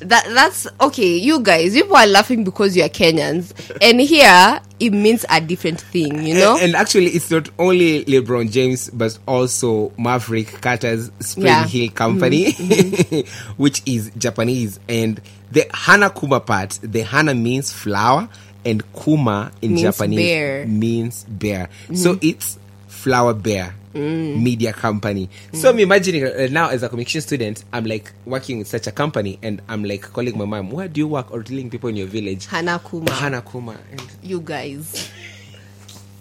that 0.00 0.26
that's 0.32 0.66
okay. 0.80 1.16
You 1.16 1.40
guys, 1.40 1.74
people 1.74 1.96
are 1.96 2.06
laughing 2.06 2.44
because 2.44 2.76
you 2.76 2.82
are 2.84 2.88
Kenyans, 2.88 3.52
and 3.80 4.00
here 4.00 4.60
it 4.78 4.90
means 4.90 5.24
a 5.30 5.40
different 5.40 5.80
thing. 5.80 6.26
You 6.26 6.34
know, 6.34 6.54
And, 6.54 6.64
and 6.64 6.76
actually, 6.76 7.06
it's 7.08 7.30
not 7.30 7.48
only 7.58 8.04
LeBron 8.04 8.50
James, 8.50 8.90
but 8.90 9.18
also 9.26 9.92
Maverick 9.98 10.60
Carter's 10.60 11.10
Spring 11.20 11.46
Yeah. 11.46 11.66
Hill 11.66 11.90
Company, 11.90 12.52
which 13.56 13.82
is 13.86 14.10
Japanese. 14.18 14.78
And 14.88 15.20
the 15.52 15.66
Hana 15.72 16.10
Kuma 16.10 16.40
part, 16.40 16.78
the 16.82 17.02
Hana 17.02 17.34
means 17.34 17.72
flower, 17.72 18.28
and 18.64 18.82
Kuma 18.92 19.52
in 19.62 19.74
Means 19.74 19.82
Japanese 19.82 20.18
bear. 20.18 20.64
Mm-hmm. 20.64 20.78
means 20.78 21.24
bear. 21.24 21.68
So 21.94 22.18
it's 22.20 22.58
Flower 22.88 23.34
Bear 23.34 23.74
Mm. 23.96 24.42
Media 24.42 24.72
Company. 24.72 25.30
So 25.54 25.70
I'm 25.70 25.78
imagining 25.78 26.24
uh, 26.24 26.48
now 26.50 26.68
as 26.68 26.82
a 26.82 26.88
communication 26.88 27.22
student, 27.22 27.64
I'm 27.72 27.86
like 27.86 28.12
working 28.26 28.58
with 28.58 28.68
such 28.68 28.86
a 28.86 28.92
company, 28.92 29.38
and 29.42 29.62
I'm 29.68 29.84
like 29.84 30.02
calling 30.12 30.36
my 30.36 30.44
mom, 30.44 30.70
"Where 30.70 30.86
do 30.86 31.00
you 31.00 31.08
work?" 31.08 31.32
or 31.32 31.42
telling 31.42 31.70
people 31.70 31.88
in 31.88 31.96
your 31.96 32.06
village, 32.06 32.46
Hanakuma. 32.46 33.08
Hana 33.08 33.40
Kuma. 33.42 33.76
And 33.90 34.02
you 34.22 34.40
guys, 34.40 35.10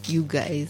you 0.07 0.23
guys. 0.23 0.69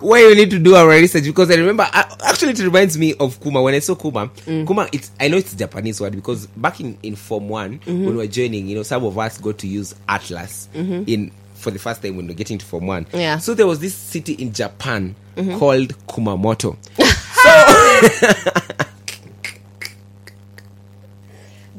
why 0.00 0.18
you 0.20 0.34
need 0.34 0.50
to 0.50 0.58
do 0.58 0.74
our 0.74 0.88
research 0.88 1.24
because 1.24 1.50
I 1.50 1.54
remember 1.54 1.86
actually 1.92 2.52
it 2.52 2.58
reminds 2.58 2.98
me 2.98 3.14
of 3.14 3.40
Kuma 3.40 3.62
when 3.62 3.74
I 3.74 3.78
saw 3.78 3.94
Kuma. 3.94 4.30
Kuma, 4.44 4.88
it's 4.92 5.10
I 5.20 5.28
know 5.28 5.36
it's 5.36 5.52
a 5.52 5.56
Japanese 5.56 6.00
word 6.00 6.14
because 6.14 6.46
back 6.48 6.80
in, 6.80 6.98
in 7.02 7.16
Form 7.16 7.48
One 7.48 7.80
when 7.84 8.06
we 8.06 8.16
were 8.16 8.26
joining, 8.26 8.68
you 8.68 8.76
know, 8.76 8.82
some 8.82 9.04
of 9.04 9.16
us 9.18 9.38
got 9.38 9.58
to 9.58 9.66
use 9.68 9.94
Atlas 10.08 10.68
in 10.74 11.30
for 11.56 11.70
the 11.70 11.78
first 11.78 12.02
time 12.02 12.16
when 12.16 12.26
we 12.26 12.32
were 12.32 12.36
getting 12.36 12.58
to 12.58 12.66
Form 12.66 12.86
One. 12.86 13.06
Yeah. 13.12 13.38
So 13.38 13.54
there 13.54 13.66
was 13.66 13.80
this 13.80 13.94
city 13.94 14.34
in 14.34 14.52
Japan 14.52 15.14
mm-hmm. 15.36 15.58
called 15.58 15.96
Kumamoto. 16.06 16.76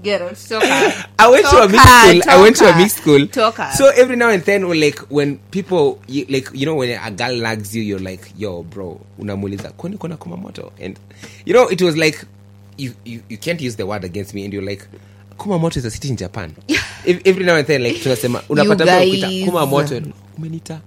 Get 0.04 0.22
on, 0.22 0.36
Talker. 0.36 1.10
I 1.20 1.30
went 1.30 1.46
to 1.48 1.58
a 1.58 1.68
mixed 1.68 1.86
Talker, 1.86 2.22
school. 2.22 2.32
I 2.32 2.42
went 2.42 2.56
to 2.58 2.64
a 2.64 2.68
talker, 2.68 2.80
mixed 2.80 2.98
school. 2.98 3.28
talker. 3.28 3.70
So 3.76 3.90
every 3.90 4.16
now 4.16 4.30
and 4.30 4.44
then, 4.44 4.68
when 4.68 4.80
like 4.80 5.00
when 5.10 5.40
people 5.52 6.00
you, 6.08 6.26
like 6.30 6.50
you 6.54 6.66
know 6.66 6.76
when 6.76 6.98
a 6.98 7.12
girl 7.12 7.36
lags 7.36 7.76
you, 7.76 7.82
you're 7.82 8.00
like, 8.00 8.32
"Yo, 8.38 8.64
bro, 8.64 9.02
unamuliza 9.20 9.72
kwani 9.72 9.98
kuna 9.98 10.18
kumamoto?" 10.18 10.72
And 10.80 11.00
you 11.46 11.54
know 11.54 11.68
it 11.68 11.82
was 11.82 11.98
like 11.98 12.24
you, 12.78 12.94
you 13.06 13.24
you 13.28 13.38
can't 13.38 13.60
use 13.60 13.76
the 13.76 13.86
word 13.86 14.04
against 14.04 14.34
me, 14.34 14.46
and 14.46 14.54
you're 14.54 14.66
like. 14.66 14.88
Kumamoto 15.38 15.78
is 15.78 15.86
a 15.86 15.92
city 15.92 16.10
in 16.10 16.18
Japan. 16.18 16.56
Every 17.26 17.46
now 17.46 17.56
and 17.56 17.68
then, 17.68 17.84
like 17.84 18.00
tunasema 18.00 18.42
unapata 18.50 18.84
mtu 18.86 18.92
anakuita 18.94 19.28
guys. 19.28 19.46
Kumamoto, 19.46 20.02
umenita 20.38 20.80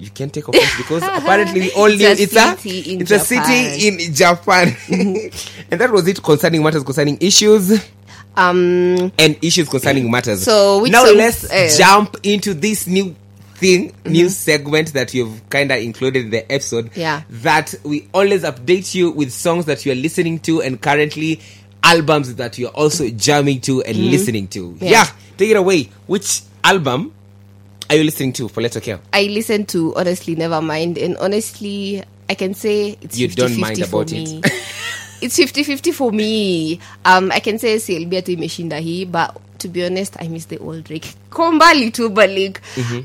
you 0.00 0.10
can't 0.14 0.32
take 0.32 0.48
offense 0.48 0.76
because 0.78 1.02
apparently 1.16 1.60
we 1.60 1.70
all 1.70 1.90
It's 1.90 1.98
knew 1.98 2.06
a 2.08 2.12
it's 2.12 2.36
a 2.36 2.56
city 2.56 2.92
in 2.92 3.00
it's 3.00 3.10
a 3.10 3.18
Japan. 3.18 3.44
city 3.44 3.88
in 3.88 4.14
Japan, 4.14 4.76
and 5.70 5.80
that 5.80 5.90
was 5.90 6.06
it 6.06 6.22
concerning 6.22 6.62
matters 6.62 6.84
concerning 6.84 7.18
issues 7.20 7.80
Um, 8.36 9.10
and 9.18 9.36
issues 9.42 9.68
concerning 9.68 10.08
matters. 10.10 10.44
So, 10.44 10.84
now 10.88 11.04
songs, 11.04 11.16
let's 11.16 11.50
uh, 11.50 11.68
jump 11.76 12.16
into 12.22 12.54
this 12.54 12.86
new 12.86 13.16
thing, 13.56 13.92
new 14.04 14.28
segment 14.28 14.92
that 14.92 15.12
you've 15.12 15.48
kind 15.50 15.72
of 15.72 15.78
included 15.78 16.26
in 16.26 16.30
the 16.30 16.52
episode. 16.52 16.90
Yeah. 16.94 17.22
That 17.42 17.74
we 17.82 18.06
always 18.14 18.44
update 18.44 18.94
you 18.94 19.10
with 19.10 19.32
songs 19.32 19.64
that 19.64 19.84
you 19.84 19.90
are 19.90 19.96
listening 19.96 20.38
to 20.40 20.62
and 20.62 20.80
currently 20.80 21.40
albums 21.82 22.34
that 22.36 22.58
you're 22.58 22.70
also 22.70 23.08
jamming 23.10 23.60
to 23.62 23.82
and 23.82 23.96
listening 23.96 24.48
to. 24.48 24.70
Mm-hmm. 24.72 24.84
Yeah. 24.84 24.90
Yeah. 24.90 25.06
take 25.36 25.50
it 25.50 25.56
away. 25.56 25.90
Which 26.06 26.42
album 26.64 27.14
are 27.88 27.96
you 27.96 28.04
listening 28.04 28.32
to 28.34 28.48
for 28.48 28.60
Let's 28.60 28.76
Okay? 28.76 28.98
I 29.12 29.24
listen 29.24 29.64
to 29.66 29.94
honestly 29.96 30.36
Nevermind, 30.36 31.02
and 31.02 31.16
honestly, 31.18 32.02
I 32.28 32.34
can 32.34 32.54
say 32.54 32.98
it's 33.00 33.18
You 33.18 33.28
50 33.28 33.40
don't 33.40 33.60
mind 33.60 33.80
about 33.80 34.12
it. 34.12 34.44
it's 35.22 35.36
50 35.36 35.62
50 35.64 35.92
for 35.92 36.12
me. 36.12 36.80
Um, 37.04 37.32
I 37.32 37.40
can 37.40 37.58
say 37.58 37.76
CLB 37.76 38.16
atu 38.18 38.32
imeshinda 38.32 38.78
hii, 38.80 39.04
but 39.10 39.36
to 39.58 39.68
be 39.68 39.84
honest, 39.84 40.16
I 40.20 40.28
miss 40.28 40.44
the 40.46 40.58
old 40.58 40.84
Drake. 40.84 41.14
Kombali 41.30 41.92
too, 41.92 42.10
but 42.10 42.30
like, 42.30 42.60
Mm-hmm. 42.76 43.00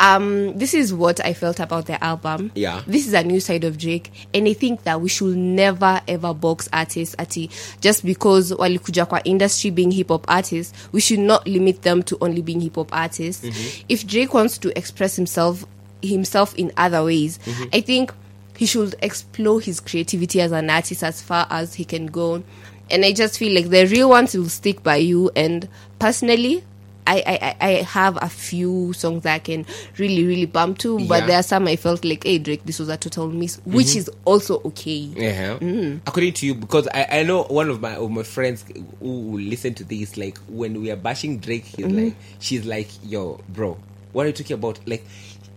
Um, 0.00 0.56
this 0.58 0.74
is 0.74 0.92
what 0.92 1.24
I 1.24 1.34
felt 1.34 1.60
about 1.60 1.86
the 1.86 2.02
album. 2.02 2.50
Yeah. 2.54 2.82
This 2.86 3.06
is 3.06 3.14
a 3.14 3.22
new 3.22 3.40
side 3.40 3.64
of 3.64 3.78
Drake, 3.78 4.10
and 4.34 4.48
I 4.48 4.52
think 4.52 4.82
that 4.84 5.00
we 5.00 5.08
should 5.08 5.36
never 5.36 6.00
ever 6.08 6.34
box 6.34 6.68
artists 6.72 7.14
ati 7.18 7.50
just 7.80 8.04
because 8.04 8.52
walikuja 8.52 9.06
kwa 9.08 9.20
industry 9.24 9.70
being 9.70 9.90
hip 9.90 10.08
hop 10.08 10.24
artists, 10.28 10.72
we 10.92 11.00
should 11.00 11.20
not 11.20 11.46
limit 11.46 11.82
them 11.82 12.02
to 12.02 12.18
only 12.20 12.42
being 12.42 12.60
hip 12.60 12.74
hop 12.74 12.88
artists. 12.92 13.44
If 13.88 14.06
Drake 14.06 14.34
wants 14.34 14.58
to 14.58 14.76
express 14.76 15.16
himself 15.16 15.64
himself 16.02 16.54
in 16.56 16.72
other 16.76 17.04
ways, 17.04 17.38
I 17.72 17.80
think 17.80 18.12
he 18.56 18.66
should 18.66 18.94
explore 19.02 19.60
his 19.60 19.80
creativity 19.80 20.40
as 20.40 20.52
an 20.52 20.70
artist 20.70 21.02
as 21.02 21.22
far 21.22 21.46
as 21.50 21.74
he 21.74 21.84
can 21.84 22.06
go. 22.06 22.42
And 22.90 23.04
I 23.04 23.12
just 23.12 23.38
feel 23.38 23.54
like 23.54 23.70
the 23.70 23.86
real 23.86 24.10
ones 24.10 24.34
will 24.36 24.48
stick 24.48 24.82
by 24.82 24.96
you. 24.96 25.30
And 25.34 25.68
personally, 25.98 26.62
I, 27.06 27.16
I, 27.26 27.56
I 27.60 27.68
I 27.68 27.82
have 27.82 28.16
a 28.22 28.28
few 28.28 28.92
songs 28.94 29.24
that 29.24 29.34
I 29.34 29.38
can 29.38 29.66
really, 29.98 30.24
really 30.24 30.46
bump 30.46 30.78
to, 30.78 30.98
but 31.06 31.20
Yeah. 31.22 31.26
there 31.26 31.38
are 31.40 31.42
some 31.42 31.66
I 31.68 31.76
felt 31.76 32.04
like, 32.04 32.24
hey, 32.24 32.38
Drake, 32.38 32.64
this 32.64 32.78
was 32.78 32.88
a 32.88 32.96
total 32.96 33.28
miss, 33.28 33.60
which 33.64 33.94
is 33.96 34.10
also 34.24 34.60
okay. 34.64 34.90
Yeah. 35.14 35.58
Mm-hmm. 35.58 35.98
According 36.06 36.32
to 36.34 36.46
you, 36.46 36.54
because 36.54 36.88
I, 36.94 37.06
I 37.10 37.22
know 37.24 37.44
one 37.44 37.68
of 37.70 37.80
my 37.80 37.96
of 37.96 38.10
my 38.10 38.22
friends 38.22 38.64
who 39.00 39.20
will 39.30 39.40
listen 39.42 39.74
to 39.74 39.84
this, 39.84 40.16
like 40.16 40.38
when 40.48 40.80
we 40.80 40.90
are 40.90 40.96
bashing 40.96 41.38
Drake, 41.40 41.64
he's 41.64 41.86
Mm-hmm. 41.86 42.04
like, 42.06 42.14
she's 42.38 42.64
like, 42.64 42.88
yo, 43.04 43.40
bro, 43.50 43.76
what 44.12 44.24
are 44.24 44.28
you 44.28 44.32
talking 44.32 44.54
about? 44.54 44.80
Like, 44.86 45.04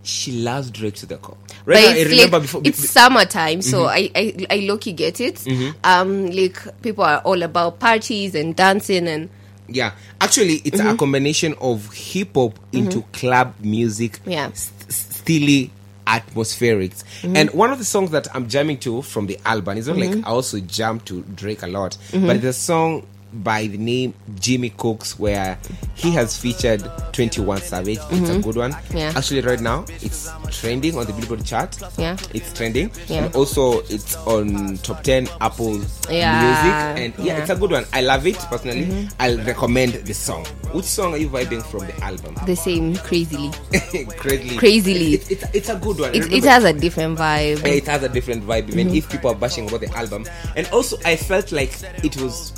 she 0.02 0.32
loves 0.32 0.70
Drake 0.70 0.94
to 0.96 1.06
the 1.06 1.16
core. 1.16 1.36
Right 1.64 1.74
but 1.76 1.80
now, 1.82 1.88
I 1.88 1.92
it's 1.98 2.10
remember 2.10 2.36
like, 2.38 2.42
before. 2.42 2.60
it's 2.64 2.90
summertime, 2.90 3.62
so 3.62 3.84
I, 3.86 4.10
I 4.14 4.46
I 4.50 4.56
low 4.60 4.78
key 4.78 4.92
get 4.92 5.20
it. 5.20 5.46
Um, 5.84 6.26
like 6.30 6.80
people 6.82 7.04
are 7.04 7.18
all 7.18 7.42
about 7.42 7.78
parties 7.78 8.34
and 8.34 8.54
dancing 8.56 9.06
and 9.08 9.28
yeah, 9.68 9.92
actually, 10.20 10.56
it's 10.64 10.78
Mm-hmm. 10.80 10.88
a 10.88 10.96
combination 10.96 11.54
of 11.60 11.92
hip 11.92 12.34
hop 12.34 12.58
into 12.72 13.02
club 13.12 13.54
music. 13.60 14.18
Yeah. 14.26 14.50
st- 14.52 14.92
stilly 14.92 15.70
atmospherics. 16.06 17.04
Mm-hmm. 17.22 17.36
And 17.36 17.50
one 17.50 17.70
of 17.70 17.78
the 17.78 17.84
songs 17.84 18.10
that 18.12 18.28
I'm 18.34 18.48
jamming 18.48 18.78
to 18.78 19.02
from 19.02 19.26
the 19.26 19.38
album 19.44 19.76
is 19.78 19.88
not 19.88 19.96
Mm-hmm. 19.96 20.18
like 20.20 20.26
I 20.26 20.30
also 20.30 20.58
jam 20.60 21.00
to 21.00 21.22
Drake 21.22 21.62
a 21.62 21.66
lot, 21.66 21.96
but 22.12 22.40
the 22.40 22.52
song 22.52 23.06
by 23.32 23.66
the 23.66 23.76
name 23.78 24.14
Jimmy 24.40 24.70
Cooks 24.70 25.18
where 25.18 25.58
he 25.94 26.10
has 26.12 26.36
featured 26.38 26.82
21 27.12 27.58
Savage. 27.60 27.98
It's 28.10 28.30
a 28.30 28.38
good 28.40 28.56
one. 28.56 28.72
Mm-hmm. 28.72 28.96
Yeah. 28.96 29.12
Actually, 29.16 29.40
right 29.42 29.60
now 29.60 29.84
it's 29.88 30.30
trending 30.50 30.96
on 30.96 31.06
the 31.06 31.12
Billboard 31.12 31.44
chart. 31.44 31.76
Yeah. 31.98 32.16
It's 32.32 32.52
trending. 32.52 32.90
Yeah. 33.06 33.24
And 33.24 33.34
also 33.36 33.80
it's 33.82 34.16
on 34.26 34.76
top 34.78 35.02
10 35.02 35.28
Apple 35.40 35.78
Yeah. 36.10 36.40
Music. 36.42 37.18
And 37.18 37.18
yeah, 37.18 37.24
Yeah. 37.24 37.32
Mm-hmm. 37.34 37.42
it's 37.42 37.50
a 37.50 37.56
good 37.56 37.70
one. 37.70 37.84
I 37.92 38.00
love 38.00 38.26
it 38.26 38.36
personally. 38.38 39.08
I'll 39.20 39.38
recommend 39.38 39.92
the 39.94 40.14
song. 40.14 40.44
Which 40.72 40.84
song 40.86 41.14
are 41.14 41.18
you 41.18 41.28
vibing 41.28 41.62
from 41.64 41.80
the 41.86 42.04
album? 42.04 42.34
the 42.46 42.56
same 42.56 42.94
crazily. 42.96 43.50
Crazily. 44.16 44.56
Crazily. 44.56 45.14
It's, 45.14 45.30
it's, 45.30 45.44
it's 45.54 45.68
a 45.68 45.76
good 45.76 45.98
one. 45.98 46.14
It, 46.14 46.32
it 46.32 46.44
has 46.44 46.64
a 46.64 46.72
different 46.72 47.18
vibe. 47.18 47.64
it 47.66 47.86
has 47.86 48.02
a 48.02 48.08
different 48.08 48.44
vibe 48.44 48.68
even 48.68 48.94
if 48.94 49.08
people 49.10 49.30
are 49.30 49.34
bashing 49.34 49.68
about 49.68 49.80
the 49.80 49.90
album 49.96 50.24
and 50.56 50.66
also 50.68 50.96
i 51.04 51.16
felt 51.16 51.52
like 51.52 51.72
it 52.04 52.16
was 52.18 52.52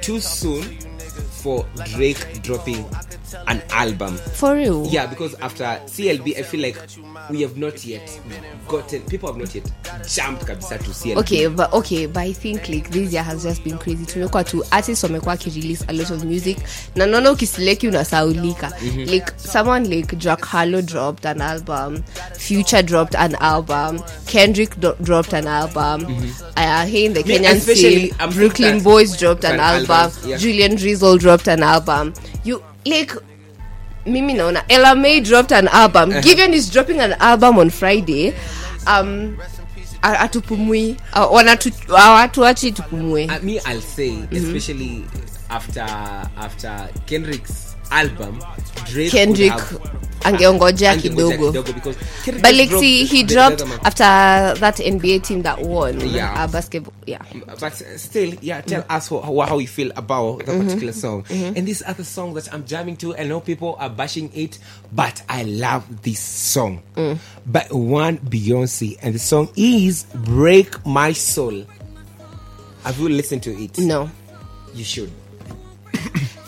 too 0.00 0.20
soon 0.20 0.87
for 1.48 1.64
drake 1.94 2.42
dropping 2.42 2.84
an 3.46 3.62
album. 3.70 4.16
For 4.16 4.54
real. 4.54 4.86
yeah 4.86 5.06
because 5.06 5.34
after 5.40 5.64
clb 5.86 6.36
i 6.38 6.42
feel 6.42 6.60
like 6.60 6.76
we 7.30 7.40
have 7.42 7.56
not 7.56 7.84
yet 7.84 8.20
gotten 8.68 9.00
people 9.02 9.28
have 9.32 9.38
not 9.40 9.54
yet 9.54 9.64
jumped 10.06 10.44
kabisa 10.46 10.78
to 10.78 10.90
clb 10.90 11.16
okay 11.16 11.46
but 11.48 11.72
okay 11.72 12.06
but 12.06 12.20
i 12.20 12.32
think 12.32 12.68
like 12.68 12.90
this 12.90 13.12
year 13.12 13.22
has 13.22 13.42
just 13.44 13.64
been 13.64 13.78
crazy. 13.78 14.04
Tumekuwa 14.06 14.44
tu 14.44 14.64
artists 14.70 15.04
wamekuwa 15.04 15.30
wakirelease 15.30 15.84
a 15.88 15.92
lot 15.92 16.14
of 16.14 16.24
music. 16.24 16.58
Na 16.96 17.06
naona 17.06 17.32
ukisileki 17.32 17.88
unasaulika. 17.88 18.72
Like 18.96 19.32
someone 19.36 19.88
like 19.88 20.16
jack 20.16 20.44
harlow 20.44 20.82
dropped 20.82 21.26
an 21.26 21.40
album. 21.40 22.02
Future 22.38 22.82
dropped 22.82 23.14
an 23.14 23.34
album. 23.40 24.00
Kendrick 24.26 24.80
do- 24.80 24.96
dropped 25.02 25.34
an 25.34 25.46
album. 25.46 26.04
Uh, 26.56 26.86
hey 26.86 27.04
in 27.04 27.12
the 27.12 27.22
kenyan 27.22 27.56
especially, 27.56 28.10
scene. 28.10 28.30
Brooklyn 28.30 28.82
boys 28.82 29.16
dropped 29.16 29.44
an 29.44 29.54
an 29.54 29.60
album. 29.60 29.90
album, 29.90 30.30
yeah. 30.30 30.36
julian 30.38 30.76
drizzle 30.76 31.18
dropped 31.18 31.37
an 31.46 31.62
album. 31.62 32.12
You 32.42 32.62
like 32.86 33.12
mimi 34.06 34.34
naona 34.34 34.64
ella 34.70 34.96
may 34.96 35.20
dropped 35.20 35.52
an 35.52 35.68
album. 35.68 36.10
Given 36.22 36.54
is 36.54 36.70
dropping 36.70 36.98
an 37.00 37.12
album 37.20 37.58
on 37.58 37.70
friday. 37.70 38.34
Um 38.86 39.36
atupumui 40.02 40.96
A- 41.12 41.20
wanatu- 41.26 41.86
hawatuachi 41.86 42.72
tupumue. 42.72 43.28
Uh, 43.30 43.42
me 43.44 43.60
i'll 43.66 43.80
say 43.80 44.10
Mm-hmm. 44.10 44.36
especially 44.36 45.04
after 45.50 45.82
after 46.36 46.88
kendrick's 47.06 47.67
album 47.90 48.38
drake 48.92 49.10
kendrick 49.10 49.54
angeongojea 50.24 50.92
angengojea 50.92 50.96
kidogo 50.96 51.52
but 52.42 52.52
like 52.52 52.66
dropped 52.66 52.80
see 52.80 53.04
he 53.04 53.06
the- 53.06 53.22
the 53.22 53.34
dropped 53.34 53.64
after 53.84 54.54
that 54.60 54.80
nba 54.80 55.20
team 55.22 55.42
that 55.42 55.58
won 55.62 56.02
uh, 56.02 56.14
Yeah. 56.14 56.44
uh, 56.44 56.52
basketball 56.52 56.92
yeah 57.06 57.22
but 57.60 57.72
still, 57.96 58.34
yeah, 58.40 58.60
tell 58.60 58.84
us 58.88 59.08
how, 59.08 59.20
how, 59.40 59.58
you 59.58 59.66
feel 59.66 59.90
about 59.96 60.38
that 60.46 60.48
mm-hmm. 60.52 60.66
particular 60.66 60.92
song. 60.92 61.24
Mm-hmm. 61.24 61.56
And 61.56 61.66
this 61.66 61.82
other 61.86 62.04
song 62.04 62.34
that 62.34 62.52
I'm 62.52 62.64
jamming 62.64 62.96
to, 62.98 63.16
I 63.16 63.24
know 63.24 63.40
people 63.40 63.76
are 63.78 63.90
bashing 63.90 64.30
it, 64.34 64.58
but 64.92 65.22
I 65.28 65.42
love 65.42 66.02
this 66.02 66.20
song 66.20 66.82
mm. 66.94 67.18
by 67.46 67.66
one 67.70 68.18
Beyonce, 68.18 68.96
and 69.02 69.14
the 69.14 69.18
song 69.18 69.48
is 69.56 70.04
"Break 70.14 70.86
My 70.86 71.12
Soul." 71.12 71.66
Have 72.84 72.98
you 73.00 73.08
listened 73.08 73.42
to 73.42 73.50
it? 73.50 73.78
No. 73.78 74.08
You 74.74 74.84
should. 74.84 75.10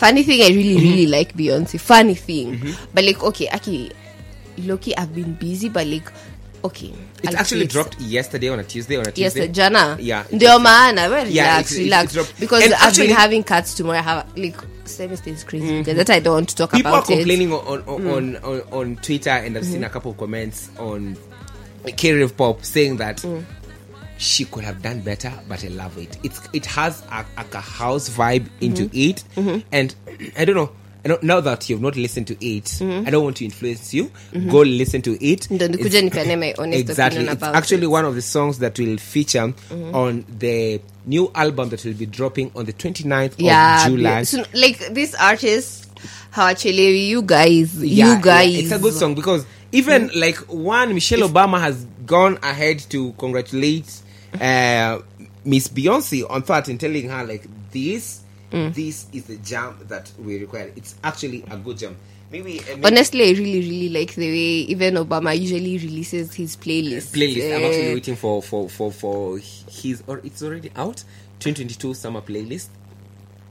Funny 0.00 0.22
thing, 0.24 0.40
I 0.42 0.48
really, 0.48 0.76
Mm-hmm. 0.76 0.88
really 0.90 1.06
like 1.06 1.36
Beyonce. 1.36 1.78
Funny 1.78 2.14
thing. 2.14 2.74
But 2.94 3.04
like, 3.04 3.22
okay, 3.22 3.48
actually, 3.48 3.92
Loki, 4.58 4.96
I've 4.96 5.14
been 5.14 5.34
busy, 5.34 5.68
but 5.68 5.86
like, 5.86 6.10
okay. 6.64 6.92
It 7.22 7.34
actually 7.34 7.66
dropped 7.66 8.00
yesterday 8.00 8.48
on 8.48 8.58
a 8.60 8.64
Tuesday. 8.64 8.96
On 8.96 9.02
a 9.06 9.12
Yes, 9.14 9.34
Tuesday. 9.34 9.48
jana. 9.52 9.98
Yeah. 10.00 10.24
Ndio 10.32 10.58
maana, 10.58 11.10
well, 11.10 11.28
Yeah, 11.28 11.50
relax, 11.52 11.72
it- 11.72 11.74
it- 11.76 11.80
it 11.80 11.84
relax. 11.84 12.12
dropped. 12.14 12.40
because 12.40 12.64
And 12.64 12.72
I've 12.74 12.82
actually- 12.88 13.06
been 13.08 13.16
having 13.16 13.42
cuts 13.44 13.74
tomorrow. 13.74 13.98
I 13.98 14.02
have 14.02 14.26
like 14.36 14.56
semester 14.86 15.30
is 15.30 15.44
crazy 15.44 15.78
because 15.78 15.96
that 15.96 16.08
I 16.10 16.18
don't 16.20 16.34
want 16.34 16.48
to 16.48 16.56
talk 16.56 16.70
Mm-hmm. 16.70 16.76
People 16.78 16.92
are 16.94 16.98
about 16.98 17.10
it. 17.10 17.14
Mm. 17.14 17.18
complaining 17.18 17.52
on 17.52 17.82
on, 17.86 18.08
on, 18.08 18.36
on 18.36 18.62
on 18.72 18.96
Twitter, 18.96 19.30
and 19.30 19.56
I've 19.56 19.62
Mm-hmm. 19.64 19.72
seen 19.72 19.84
a 19.84 19.88
couple 19.90 20.10
of 20.12 20.16
comments 20.16 20.70
on 20.78 21.16
Kerry 21.96 22.22
of 22.22 22.36
Pop 22.36 22.64
saying 22.64 22.96
that 22.96 23.18
Mm. 23.18 23.44
She 24.20 24.44
could 24.44 24.62
have 24.64 24.82
done 24.82 25.00
better, 25.00 25.32
but 25.48 25.64
I 25.64 25.68
love 25.68 25.96
it. 25.98 26.18
It's 26.22 26.40
it 26.52 26.66
has 26.66 27.02
a, 27.10 27.24
a 27.38 27.60
house 27.60 28.08
vibe 28.10 28.46
into 28.60 28.84
Mm-hmm. 28.90 29.50
it, 29.58 29.64
and 29.72 29.94
I 30.36 30.44
don't 30.44 30.54
know. 30.56 30.70
I 31.02 31.08
don't, 31.08 31.22
now 31.22 31.40
that 31.40 31.70
you've 31.70 31.80
not 31.80 31.96
listened 31.96 32.26
to 32.26 32.34
it, 32.46 32.64
Mm-hmm. 32.64 33.06
I 33.06 33.10
don't 33.10 33.24
want 33.24 33.38
to 33.38 33.44
influence 33.46 33.94
you. 33.94 34.10
Go 34.50 34.58
listen 34.60 35.00
to 35.02 35.12
it. 35.14 35.50
It's- 35.50 35.70
nipeane 35.70 36.38
my 36.38 36.54
honest 36.58 36.80
exactly. 36.80 37.26
It's 37.26 37.42
actually 37.42 37.78
it. 37.78 37.80
Mm-hmm. 37.84 37.90
one 37.92 38.04
of 38.04 38.14
the 38.14 38.20
songs 38.20 38.58
that 38.58 38.78
will 38.78 38.98
feature 38.98 39.54
on 39.70 40.26
the 40.38 40.82
new 41.06 41.30
album 41.34 41.70
that 41.70 41.82
will 41.86 41.94
be 41.94 42.04
dropping 42.04 42.52
on 42.54 42.66
the 42.66 42.74
29th 42.74 43.36
yeah, 43.38 43.86
of 43.86 43.92
July. 43.96 44.22
so, 44.24 44.44
like 44.52 44.78
this 44.92 45.14
artist, 45.14 45.88
Hawachelewi, 46.34 47.08
you 47.08 47.22
guys, 47.22 47.82
Yeah, 47.82 48.16
you 48.16 48.22
guys. 48.22 48.52
yeah, 48.52 48.58
it's 48.64 48.72
a 48.72 48.78
good 48.78 48.92
song 48.92 49.14
because 49.14 49.46
even 49.72 50.10
like 50.14 50.36
one 50.48 50.92
Michelle 50.92 51.26
Obama 51.26 51.58
has 51.60 51.86
gone 52.04 52.38
ahead 52.42 52.78
to 52.90 53.12
congratulate 53.12 53.90
uh, 54.34 55.00
Miss 55.44 55.68
Beyonce 55.68 56.28
on 56.28 56.42
that 56.42 56.68
and 56.68 56.78
telling 56.78 57.08
her 57.08 57.24
like 57.24 57.46
this, 57.70 58.22
Mm. 58.52 58.74
this 58.74 59.06
is 59.12 59.24
the 59.26 59.36
jam 59.36 59.76
that 59.86 60.10
we 60.18 60.36
require. 60.40 60.72
It's 60.74 60.96
actually 61.04 61.44
a 61.48 61.56
good 61.56 61.78
jam. 61.78 61.96
Maybe, 62.32 62.58
uh, 62.58 62.62
maybe 62.76 62.84
Honestly, 62.84 63.28
I 63.28 63.32
really, 63.32 63.60
really 63.60 63.88
like 63.90 64.12
the 64.16 64.26
way 64.28 64.66
even 64.66 64.94
Obama 64.94 65.38
usually 65.38 65.78
releases 65.78 66.34
his 66.34 66.56
playlist. 66.56 67.12
playlist. 67.14 67.46
I'm 67.56 67.64
actually 67.64 67.90
Eh, 67.90 67.94
waiting 67.94 68.16
for 68.16 68.42
for 68.42 68.68
for 68.68 68.90
for 68.90 69.38
his 69.38 70.02
or 70.08 70.18
it's 70.24 70.42
already 70.42 70.70
out. 70.74 71.04
2022 71.38 71.94
summer 71.94 72.20
playlist. 72.20 72.68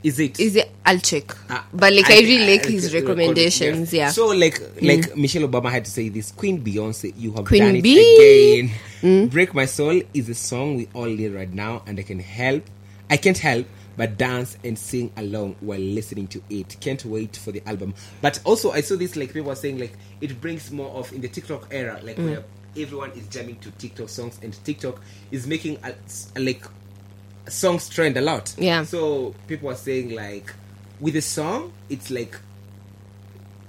Is 0.02 0.20
it? 0.20 0.40
Is 0.40 0.56
it? 0.56 0.72
I'll 0.86 1.00
check. 1.00 1.36
Ah, 1.50 1.66
but 1.74 1.92
like, 1.94 2.10
I, 2.10 2.20
really 2.20 2.52
like 2.56 2.66
I 2.68 2.70
his 2.72 2.94
recommendations. 2.94 3.94
Yeah. 3.94 4.10
Mm. 4.10 4.14
So 4.14 4.28
like 4.28 4.62
like 4.82 5.18
Michelle 5.18 5.44
Obama 5.48 5.70
had 5.70 5.84
to 5.86 5.92
say 5.92 6.08
this 6.10 6.32
Queen 6.32 6.64
Beyonce, 6.64 7.14
you 7.18 7.34
have 7.34 7.46
Queen 7.46 7.64
done 7.64 7.76
it 7.76 7.82
Bee. 7.84 8.72
Mm. 9.02 9.04
again. 9.04 9.28
Break 9.28 9.54
My 9.54 9.66
Soul 9.66 10.02
is 10.14 10.30
a 10.30 10.36
song 10.36 10.76
we 10.78 10.88
all 10.94 11.06
need 11.06 11.30
right 11.30 11.52
now, 11.52 11.84
and 11.86 12.00
I 12.00 12.04
can 12.04 12.20
help. 12.20 12.64
I 13.10 13.18
can't 13.18 13.38
help 13.38 13.66
but 13.98 14.18
dance 14.18 14.58
and 14.64 14.80
sing 14.80 15.12
along 15.18 15.58
while 15.60 15.80
listening 15.80 16.28
to 16.28 16.42
it. 16.50 16.78
Can't 16.80 17.04
wait 17.04 17.36
for 17.36 17.52
the 17.52 17.62
album. 17.68 17.94
But 18.22 18.40
also, 18.46 18.72
I 18.72 18.80
saw 18.80 18.96
this 18.96 19.18
like 19.18 19.34
people 19.34 19.50
were 19.50 19.56
saying 19.56 19.80
like 19.80 19.98
it 20.22 20.40
brings 20.40 20.72
more 20.72 20.90
of 20.92 21.12
in 21.12 21.20
the 21.20 21.28
TikTok 21.28 21.68
era, 21.72 22.00
like 22.04 22.16
Mm. 22.16 22.26
where 22.26 22.44
everyone 22.78 23.12
is 23.12 23.28
jamming 23.28 23.58
to 23.60 23.72
TikTok 23.72 24.08
songs, 24.08 24.40
and 24.42 24.54
TikTok 24.64 25.02
is 25.32 25.46
making 25.46 25.78
a, 25.84 25.94
a, 26.36 26.40
like 26.40 26.64
songs 27.50 27.90
trend 27.90 28.18
a 28.18 28.22
lot. 28.22 28.54
Yeah. 28.58 28.84
So 28.84 29.36
people 29.48 29.70
are 29.70 29.76
saying 29.76 30.12
like 30.12 30.54
with 31.00 31.14
the 31.14 31.22
song, 31.22 31.72
it's 31.90 32.12
like 32.12 32.36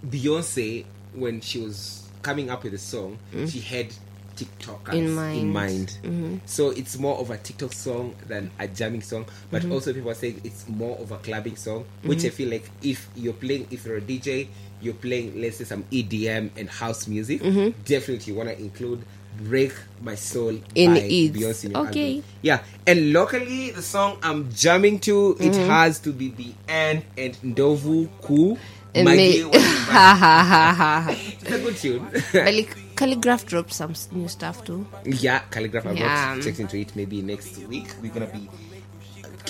Beyonce 0.06 0.84
when 1.14 1.40
she 1.40 1.60
was 1.60 2.08
coming 2.22 2.50
up 2.50 2.62
with 2.62 2.72
the 2.72 2.78
song, 2.78 3.18
mm. 3.32 3.50
she 3.50 3.60
had 3.60 3.92
TikTokers 4.36 4.94
In 4.94 5.14
mind. 5.14 5.38
In 5.38 5.52
mind. 5.52 5.98
Mm-hmm. 6.02 6.36
So 6.46 6.70
it's 6.70 6.98
more 6.98 7.18
of 7.18 7.30
a 7.30 7.36
TikTok 7.36 7.72
song 7.72 8.14
than 8.26 8.50
a 8.58 8.66
jamming 8.68 9.02
song. 9.02 9.26
But 9.50 9.62
mm-hmm. 9.62 9.72
also 9.72 9.92
people 9.92 10.10
are 10.10 10.14
saying 10.14 10.40
it's 10.44 10.68
more 10.68 10.96
of 10.98 11.12
a 11.12 11.18
clubbing 11.18 11.56
song, 11.56 11.84
which 12.02 12.18
mm-hmm. 12.20 12.26
I 12.26 12.30
feel 12.30 12.50
like 12.50 12.70
if 12.82 13.08
you're 13.16 13.34
playing, 13.34 13.66
if 13.70 13.84
you're 13.84 13.98
a 13.98 14.00
DJ, 14.00 14.48
you're 14.80 14.94
playing 14.94 15.40
let's 15.40 15.58
say 15.58 15.64
some 15.64 15.84
EDM 15.84 16.50
and 16.56 16.70
house 16.70 17.06
music, 17.06 17.40
definitely 17.84 18.32
you 18.32 18.34
want 18.34 18.48
to 18.48 18.58
include 18.58 19.04
"Break 19.40 19.72
My 20.02 20.14
Soul" 20.14 20.60
In 20.74 20.94
by 20.94 21.00
it. 21.00 21.32
Beyonce. 21.32 21.64
in 21.64 21.76
Okay. 21.76 22.16
album. 22.16 22.24
Yeah, 22.42 22.62
and 22.86 23.12
locally, 23.12 23.70
the 23.70 23.82
song 23.82 24.18
I'm 24.22 24.52
jamming 24.52 24.98
to, 25.00 25.36
it 25.40 25.52
mm. 25.52 25.66
has 25.66 25.98
to 26.00 26.12
be 26.12 26.28
the 26.30 26.52
N 26.68 27.02
and 27.16 27.34
Ndovu 27.42 28.08
Kuu. 28.22 28.58
And 28.94 29.04
Maggie 29.04 29.44
Wamba. 29.44 29.58
ha 29.60 30.16
ha 30.18 30.44
ha 30.44 30.74
ha. 30.74 31.00
ha. 31.06 31.10
It's 31.40 31.52
a 31.52 31.58
good 31.58 31.76
tune. 31.76 32.06
But 32.32 32.54
like, 32.54 32.76
Kaligraph 32.96 33.46
dropped 33.46 33.72
some 33.72 33.94
new 34.12 34.26
stuff 34.28 34.64
too. 34.64 34.84
yeah, 35.04 35.42
Kaligraph. 35.50 35.86
I've 35.86 35.96
Yeah. 35.96 36.34
not 36.34 36.42
checked 36.44 36.58
into 36.60 36.76
it. 36.76 36.96
Maybe 36.96 37.22
next 37.22 37.56
week 37.68 37.86
we're 38.02 38.10
gonna 38.12 38.26
be 38.26 38.48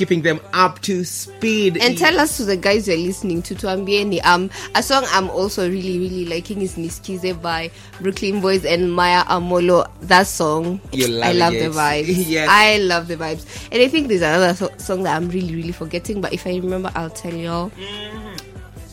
keeping 0.01 0.23
them 0.23 0.41
up 0.55 0.81
to 0.81 1.05
speed. 1.05 1.77
And 1.77 1.99
tell 1.99 2.19
us 2.19 2.39
to 2.39 2.47
the 2.47 2.57
guys 2.57 2.89
you're 2.89 2.97
listening 2.97 3.43
to, 3.43 3.55
To 3.55 3.67
tuambieni. 3.67 4.25
Um, 4.25 4.49
a 4.75 4.83
song 4.83 5.05
I'm 5.09 5.29
also 5.29 5.69
really, 5.69 5.99
really 5.99 6.25
liking 6.25 6.63
is 6.63 6.77
Niskize 6.77 7.37
by 7.43 7.71
Brooklyn 8.01 8.41
Boys 8.41 8.65
and 8.65 8.91
Maya 8.95 9.25
Amolo. 9.25 9.85
That 10.01 10.27
song, 10.27 10.81
You're 10.91 11.23
I 11.23 11.33
love 11.33 11.53
it. 11.53 11.61
the 11.69 11.79
vibes. 11.79 12.25
Yes. 12.31 12.49
I 12.51 12.79
love 12.79 13.09
the 13.09 13.17
vibes. 13.17 13.45
And 13.71 13.83
I 13.83 13.89
think 13.89 14.09
there's 14.09 14.23
another 14.23 14.55
so- 14.55 14.73
song 14.79 15.03
that 15.03 15.17
I'm 15.17 15.29
really, 15.29 15.55
really 15.55 15.73
forgetting, 15.73 16.23
but 16.23 16.33
if 16.33 16.47
I 16.47 16.57
remember, 16.57 16.91
I'll 16.95 17.11
tell 17.11 17.35
y'all. 17.35 17.71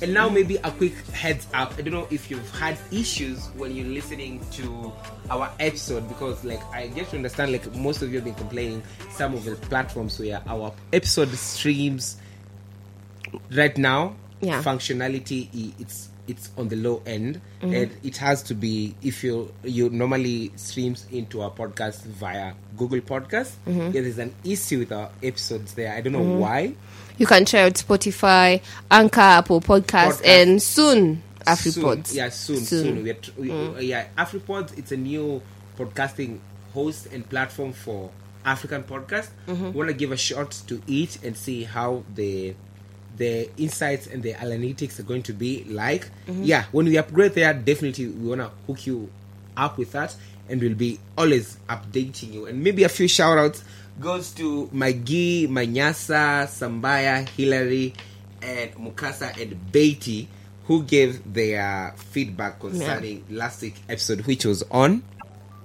And 0.01 0.13
now 0.13 0.29
maybe 0.29 0.57
a 0.57 0.71
quick 0.71 0.93
heads 1.07 1.47
up. 1.53 1.73
I 1.77 1.81
don't 1.81 1.93
know 1.93 2.07
if 2.11 2.29
you've 2.29 2.49
had 2.59 2.77
issues 2.91 3.47
when 3.55 3.75
you're 3.75 3.87
listening 3.87 4.45
to 4.53 4.93
our 5.31 5.51
episode 5.59 6.07
because 6.07 6.43
like 6.43 6.63
I 6.71 6.87
get 6.87 7.09
to 7.09 7.15
understand 7.15 7.51
like 7.51 7.73
most 7.75 8.01
of 8.03 8.09
you 8.09 8.17
have 8.17 8.25
been 8.25 8.35
complaining 8.35 8.83
some 9.09 9.33
of 9.33 9.43
the 9.43 9.55
platforms 9.55 10.19
where 10.19 10.41
our 10.47 10.71
episode 10.93 11.29
streams 11.29 12.17
right 13.51 13.75
now 13.77 14.15
Yeah. 14.39 14.61
functionality 14.61 15.49
it's 15.79 16.09
it's 16.27 16.51
on 16.57 16.67
the 16.67 16.75
low 16.75 17.01
end. 17.05 17.41
Mm-hmm. 17.61 17.73
And 17.73 17.91
it 18.03 18.17
has 18.17 18.43
to 18.43 18.53
be 18.53 18.95
if 19.01 19.23
you 19.23 19.51
you 19.63 19.89
normally 19.89 20.51
streams 20.57 21.07
into 21.11 21.41
our 21.41 21.49
podcast 21.51 22.03
via 22.03 22.53
Google 22.77 22.99
Podcast 23.01 23.53
mm-hmm. 23.65 23.91
there 23.91 24.03
is 24.03 24.19
an 24.19 24.35
issue 24.43 24.79
with 24.79 24.91
our 24.91 25.09
episodes 25.23 25.73
there. 25.73 25.93
I 25.93 26.01
don't 26.01 26.13
know 26.13 26.19
mm-hmm. 26.19 26.39
why 26.39 26.73
You 27.17 27.25
can 27.25 27.45
try 27.45 27.61
out 27.61 27.73
Spotify, 27.73 28.61
Anchor, 28.91 29.21
Apple 29.21 29.61
Podcast, 29.61 30.21
Podcast. 30.21 30.25
and 30.25 30.61
soon 30.61 31.23
AfriPods. 31.45 32.07
Soon, 32.07 32.17
yeah, 32.17 32.29
soon, 32.29 32.57
Soon. 32.57 32.83
soon. 32.83 33.03
We 33.03 33.09
are 33.09 33.13
tr- 33.15 33.31
we, 33.37 33.51
uh, 33.51 33.79
yeah, 33.79 34.07
AfriPods. 34.17 34.77
It's 34.77 34.91
a 34.91 34.97
new 34.97 35.41
podcasting 35.77 36.39
host 36.73 37.07
and 37.07 37.27
platform 37.27 37.73
for 37.73 38.11
African 38.45 38.83
podcasts. 38.83 39.29
Mm-hmm. 39.47 39.65
We 39.65 39.71
want 39.71 39.89
to 39.89 39.95
give 39.95 40.11
a 40.11 40.17
shot 40.17 40.51
to 40.67 40.81
it 40.87 41.23
and 41.23 41.35
see 41.35 41.63
how 41.63 42.03
the 42.13 42.53
the 43.17 43.49
insights 43.57 44.05
and 44.05 44.21
the 44.21 44.33
analytics 44.33 44.99
are 44.99 45.03
going 45.03 45.23
to 45.23 45.33
be 45.33 45.63
like. 45.65 46.09
Mm-hmm. 46.27 46.43
Yeah, 46.43 46.65
when 46.71 46.85
we 46.85 46.97
upgrade 46.97 47.33
there, 47.33 47.53
definitely 47.53 48.07
we 48.09 48.29
want 48.29 48.41
to 48.41 48.51
hook 48.67 48.85
you 48.85 49.09
up 49.55 49.77
with 49.79 49.91
that, 49.93 50.15
and 50.49 50.61
we'll 50.61 50.75
be 50.75 50.99
always 51.17 51.57
updating 51.67 52.31
you. 52.33 52.45
And 52.45 52.63
maybe 52.63 52.83
a 52.83 52.89
few 52.89 53.07
shout 53.07 53.37
outs 53.39 53.63
goes 53.99 54.31
to 54.33 54.69
Magi, 54.71 55.47
Manyasa, 55.47 56.45
Sambaya, 56.47 57.27
Hillary, 57.29 57.93
and 58.41 58.73
Mukasa 58.75 59.35
and 59.41 59.71
Beatty, 59.71 60.27
who 60.65 60.83
gave 60.83 61.21
their 61.33 61.93
feedback 61.97 62.59
concerning 62.59 63.25
last 63.29 63.61
week 63.61 63.75
episode, 63.89 64.21
which 64.25 64.45
was 64.45 64.63
on. 64.71 65.03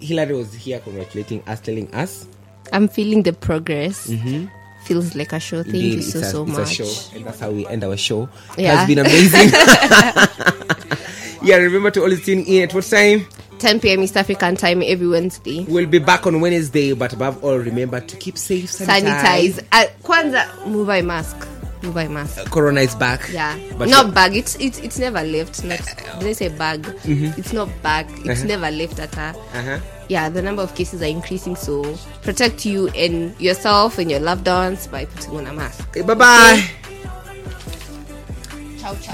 Hillary 0.00 0.34
was 0.34 0.52
here 0.54 0.80
congratulating 0.80 1.42
us, 1.46 1.60
telling 1.60 1.92
us 1.94 2.26
I'm 2.72 2.88
feeling 2.88 3.22
the 3.22 3.32
progress. 3.32 4.08
Mm-hmm. 4.08 4.46
Feels 4.84 5.14
like 5.14 5.32
a 5.32 5.38
show. 5.38 5.62
Thank 5.62 5.76
you 5.76 6.02
so, 6.02 6.18
a, 6.18 6.24
so 6.24 6.42
it's 6.42 6.52
much. 6.58 6.80
a 6.80 6.84
show, 6.84 7.16
and 7.16 7.24
that's 7.24 7.38
how 7.38 7.50
we 7.50 7.66
end 7.66 7.84
our 7.84 7.96
show. 7.96 8.28
It 8.58 8.66
has 8.66 8.86
been 8.88 8.98
amazing. 8.98 9.50
yeah, 11.42 11.56
remember 11.56 11.92
to 11.92 12.02
always 12.02 12.24
tune 12.24 12.40
in 12.40 12.64
at 12.64 12.74
what 12.74 12.84
time? 12.84 13.26
10 13.62 13.78
p.m. 13.78 14.02
East 14.02 14.16
African 14.16 14.56
time 14.56 14.82
every 14.84 15.06
Wednesday. 15.06 15.64
We'll 15.68 15.86
be 15.86 16.00
back 16.00 16.26
on 16.26 16.40
Wednesday, 16.40 16.94
but 16.94 17.12
above 17.12 17.44
all, 17.44 17.58
remember 17.58 18.00
to 18.00 18.16
keep 18.16 18.36
safe, 18.36 18.64
sanitize. 18.70 19.52
Sanitize. 19.52 19.66
Uh, 19.70 19.86
Kwanza, 20.02 20.66
move 20.66 20.88
by 20.88 21.00
mask. 21.00 21.36
Move 21.84 21.94
by 21.94 22.08
mask. 22.08 22.50
Corona 22.50 22.80
is 22.80 22.96
back. 22.96 23.28
Yeah, 23.32 23.56
but 23.78 23.88
not 23.88 24.14
bag. 24.14 24.36
It's 24.36 24.56
it's 24.56 24.78
it's 24.80 24.98
never 24.98 25.22
left. 25.22 25.62
Not 25.64 25.78
did 26.18 26.28
I 26.28 26.32
say 26.32 26.48
bag? 26.48 26.82
Mm-hmm. 26.82 27.38
It's 27.38 27.52
not 27.52 27.68
bag. 27.82 28.06
It's 28.24 28.42
never 28.42 28.68
left 28.70 28.98
at 28.98 29.14
her. 29.14 29.32
Uh-huh. 29.54 29.78
Yeah, 30.08 30.28
the 30.28 30.42
number 30.42 30.62
of 30.62 30.74
cases 30.74 31.00
are 31.02 31.06
increasing. 31.06 31.54
So 31.54 31.96
protect 32.22 32.64
you 32.66 32.88
and 32.88 33.38
yourself 33.40 33.98
and 33.98 34.10
your 34.10 34.20
loved 34.20 34.46
ones 34.48 34.88
by 34.88 35.04
putting 35.06 35.36
on 35.36 35.46
a 35.46 35.52
mask. 35.52 35.92
Bye 36.04 36.14
bye. 36.14 36.70
Ciao 38.78 38.94
ciao. 38.96 39.10